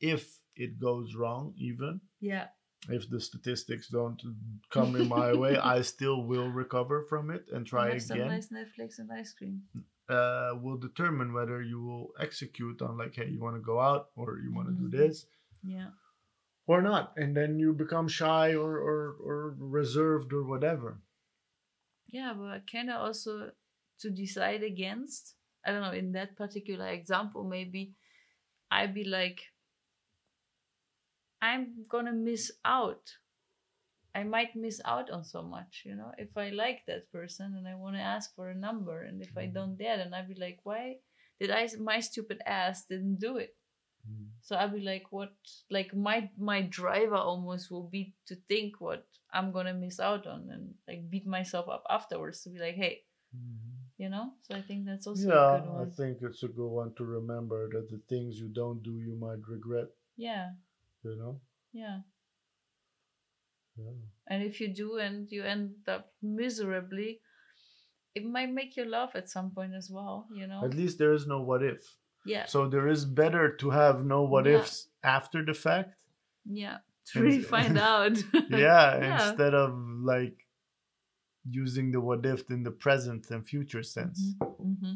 [0.00, 0.22] if
[0.56, 2.48] it goes wrong, even Yeah.
[2.88, 4.20] if the statistics don't
[4.70, 8.28] come in my way, I still will recover from it and try Have some again.
[8.28, 9.62] nice Netflix and ice cream.
[10.06, 14.10] Uh, will determine whether you will execute on like, hey, you want to go out
[14.16, 14.82] or you want to Mhm.
[14.84, 15.26] do this
[15.62, 15.90] Yeah.
[16.66, 18.98] or not, and then you become shy or or,
[19.28, 21.00] or reserved or whatever.
[22.08, 23.52] Yeah, but kind of also
[24.00, 25.36] to decide against.
[25.64, 25.92] I don't know.
[25.92, 27.94] In that particular example, maybe
[28.70, 29.40] I'd be like,
[31.40, 33.10] I'm gonna miss out.
[34.14, 36.12] I might miss out on so much, you know.
[36.16, 39.36] If I like that person and I want to ask for a number, and if
[39.36, 40.96] I don't dare, then I'd be like, why
[41.40, 41.68] did I?
[41.80, 43.56] My stupid ass didn't do it.
[44.08, 44.28] Mm.
[44.40, 45.32] So I'd be like, what?
[45.70, 50.48] Like my my driver almost will be to think what I'm gonna miss out on,
[50.50, 53.02] and like beat myself up afterwards to be like, hey,
[53.34, 53.73] mm-hmm.
[53.98, 54.32] You know.
[54.42, 57.68] So I think that's also a Yeah, I think it's a good one to remember
[57.72, 59.88] that the things you don't do, you might regret.
[60.16, 60.50] Yeah,
[61.02, 61.40] You know.
[61.72, 62.00] yeah.
[63.76, 63.90] Yeah.
[64.28, 67.20] And if you do and you end up miserably,
[68.14, 70.28] it might make you laugh at some point as well.
[70.32, 70.64] You know.
[70.64, 71.82] At least there is no what if.
[72.24, 72.46] Yeah.
[72.46, 74.58] So there is better to have no what Yeah.
[74.58, 75.94] ifs after the fact.
[76.46, 76.78] Yeah.
[77.12, 78.16] To really find out.
[78.48, 79.28] yeah, Yeah.
[79.28, 80.43] instead of like
[81.48, 84.34] using the what if in the present and future sense.
[84.40, 84.94] hmm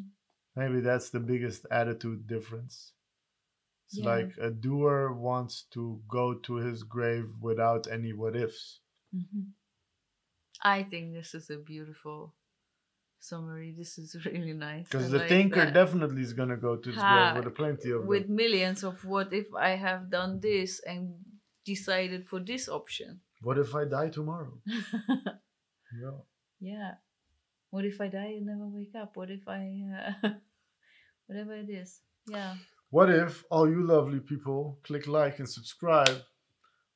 [0.57, 2.93] Maybe that's the biggest attitude difference.
[3.87, 4.07] It's Yeah.
[4.17, 8.81] like a doer wants to go to his grave without any what ifs.
[9.13, 9.51] hmm
[10.63, 12.35] I think this is a beautiful
[13.21, 13.73] summary.
[13.77, 14.89] This is really nice.
[14.89, 15.75] Because the like thinker that.
[15.75, 18.37] definitely is gonna go to his Ha, grave with a plenty of with them.
[18.37, 21.25] millions of what if I have done this and
[21.65, 23.21] decided for this option.
[23.43, 24.59] What if I die tomorrow?
[25.93, 26.19] Yeah.
[26.61, 26.95] Yeah.
[27.71, 29.17] What if I die and never wake up?
[29.17, 30.29] What if I, uh,
[31.27, 32.01] whatever it is.
[32.27, 32.55] Yeah.
[32.91, 36.23] What if all you lovely people click like and subscribe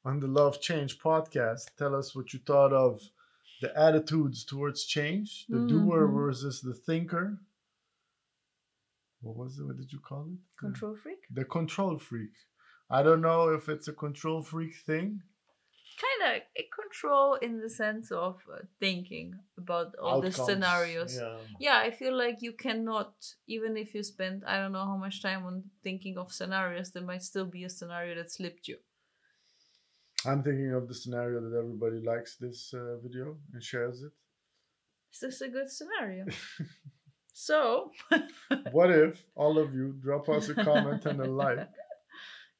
[0.04, 1.74] on the Love Change podcast?
[1.78, 3.00] Tell us what you thought of
[3.60, 6.14] the attitudes towards change, the doer Mhm.
[6.14, 7.38] versus the thinker.
[9.20, 9.64] What was it?
[9.64, 10.38] What did you call it?
[10.58, 11.18] Control freak?
[11.30, 12.32] The control freak.
[12.90, 15.22] I don't know if it's a control freak thing.
[16.22, 21.18] Kind of a control in the sense of uh, thinking about all the scenarios.
[21.20, 21.36] Yeah.
[21.58, 23.12] yeah i feel like you cannot
[23.46, 27.02] even if you spend i don't know how much time on thinking of scenarios there
[27.02, 28.76] might still be a scenario that slipped you
[30.24, 34.12] I'm thinking of the scenario that everybody likes this uh, video and shares it.
[35.12, 36.26] is this a good scenario
[37.32, 37.90] so
[38.70, 41.68] what if all of you drop us a comment and a like?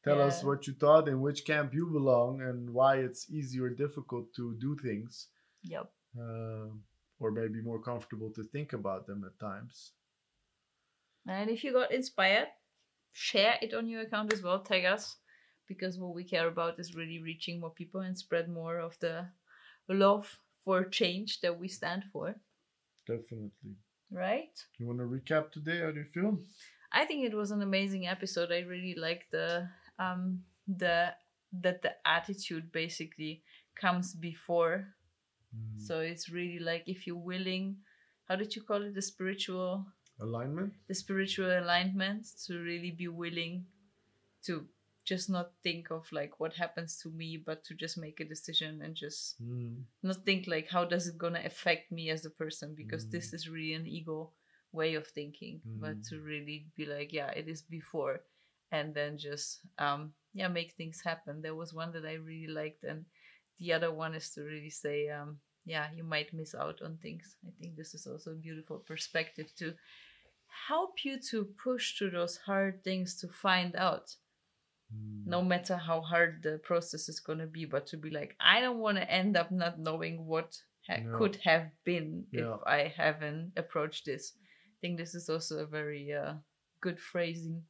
[0.05, 3.70] Tell us what you thought, in which camp you belong, and why it's easy or
[3.70, 5.28] difficult to do things,
[5.62, 6.82] yep um,
[7.20, 9.92] or maybe more comfortable to think about them at times.
[11.26, 12.48] and if you got inspired
[13.12, 15.16] share it on your account as well tag us
[15.68, 19.26] because what we care about is really reaching more people and spread more of the
[19.88, 22.34] love for change that we stand for
[23.07, 23.76] Definitely.
[24.11, 25.80] right You want to recap today?
[25.80, 26.38] How do you feel?
[26.92, 28.53] I think it was an amazing episode.
[28.53, 29.68] I really like the
[30.03, 31.14] um the
[31.62, 33.42] that the attitude basically
[33.74, 34.76] comes before.
[35.55, 37.76] Mm, So it's really like if you're willing,
[38.28, 38.94] how did you call it?
[38.94, 39.86] The spiritual
[40.20, 40.72] alignment.
[40.88, 43.66] the spiritual alignment to really be willing
[44.46, 44.66] to
[45.05, 48.82] just not think of like what happens to me, but to just make a decision
[48.82, 52.74] and just Mm, not think like how does it gonna affect me as a person
[52.76, 53.34] because this Mm.
[53.34, 54.30] is really an ego
[54.72, 56.09] way of thinking but Mm.
[56.09, 58.20] to really be like yeah it is before
[58.72, 61.42] and then just um yeah make things happen.
[61.42, 63.04] There was one that i really liked and
[63.60, 67.36] the other one is to really say um yeah you might miss out on things.
[67.46, 69.74] I think this is also a beautiful perspective to
[70.68, 74.16] help you to push through those hard things to find out.
[75.24, 78.60] No matter how hard the process is going to be but to be like i
[78.60, 80.50] don't want to end up not knowing what
[80.86, 81.16] ha- Yeah.
[81.16, 82.54] could have been Yeah.
[82.56, 84.32] if i haven't approached this.
[84.42, 86.34] I think this is also a very uh,
[86.82, 87.62] good phrasing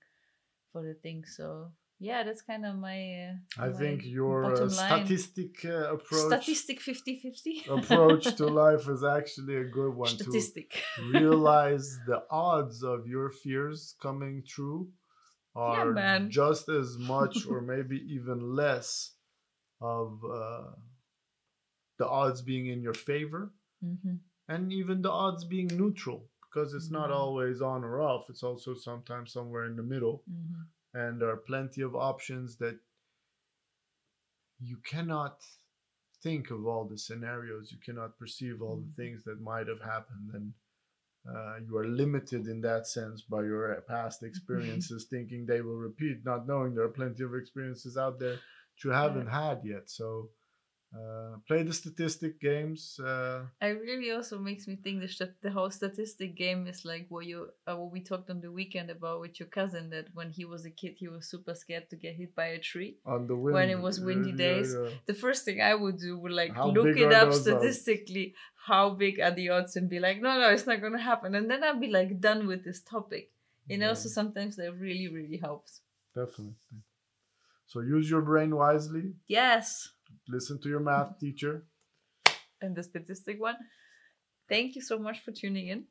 [0.73, 2.99] for the thing so yeah that's kind of my
[3.29, 9.05] uh, I my think your uh, statistic uh, approach statistic 50-50 approach to life is
[9.05, 10.83] actually a good one to statistic.
[11.11, 14.89] realize the odds of your fears coming true
[15.55, 16.31] are man.
[16.31, 19.13] just as much or maybe even less
[19.81, 20.71] of uh,
[21.99, 23.53] the odds being in your favor
[23.83, 24.17] hmm
[24.49, 27.15] and even the odds being neutral because it's not Mhm.
[27.15, 30.23] always on or off it's also sometimes somewhere in the middle.
[30.27, 30.63] Hmm
[30.95, 32.79] and there are plenty of options that
[34.61, 35.43] you cannot
[36.23, 40.31] think of all the scenarios you cannot perceive all the things that might have happened
[40.35, 40.53] and
[41.29, 45.77] uh, you are limited in that sense by your uh, past experiences thinking they will
[45.77, 49.89] repeat not knowing there are plenty of experiences out there that you haven't had yet.
[49.89, 50.29] So
[50.95, 55.51] uh, play the statistic games uh, It really also makes me think the, stat- the
[55.51, 59.21] whole statistic game is like what you uh, what we talked on the weekend about
[59.21, 62.17] with your cousin that when he was a kid he was super scared to get
[62.17, 62.97] hit by a tree.
[63.07, 64.75] on the wind When it was windy Yeah, days.
[64.75, 64.91] yeah.
[65.07, 67.43] The first thing I would do would like How look it up those odds?
[67.43, 68.35] statistically
[68.67, 71.51] how big are the odds and be like no no it's not gonna happen and
[71.51, 73.31] then I'd be like done with this topic.
[73.69, 74.01] You know, Yeah.
[74.03, 75.81] so sometimes that really really helps.
[76.15, 76.81] definitely
[77.67, 79.89] so use your brain wisely Yes,
[80.29, 81.27] listen to your math mm-hmm.
[81.27, 81.65] teacher
[82.61, 83.57] and the statistic one.
[84.49, 85.85] Thank you so much for tuning in.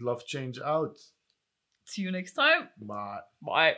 [0.00, 0.96] love change out
[1.84, 2.68] See you next time.
[2.80, 3.74] bye Bye.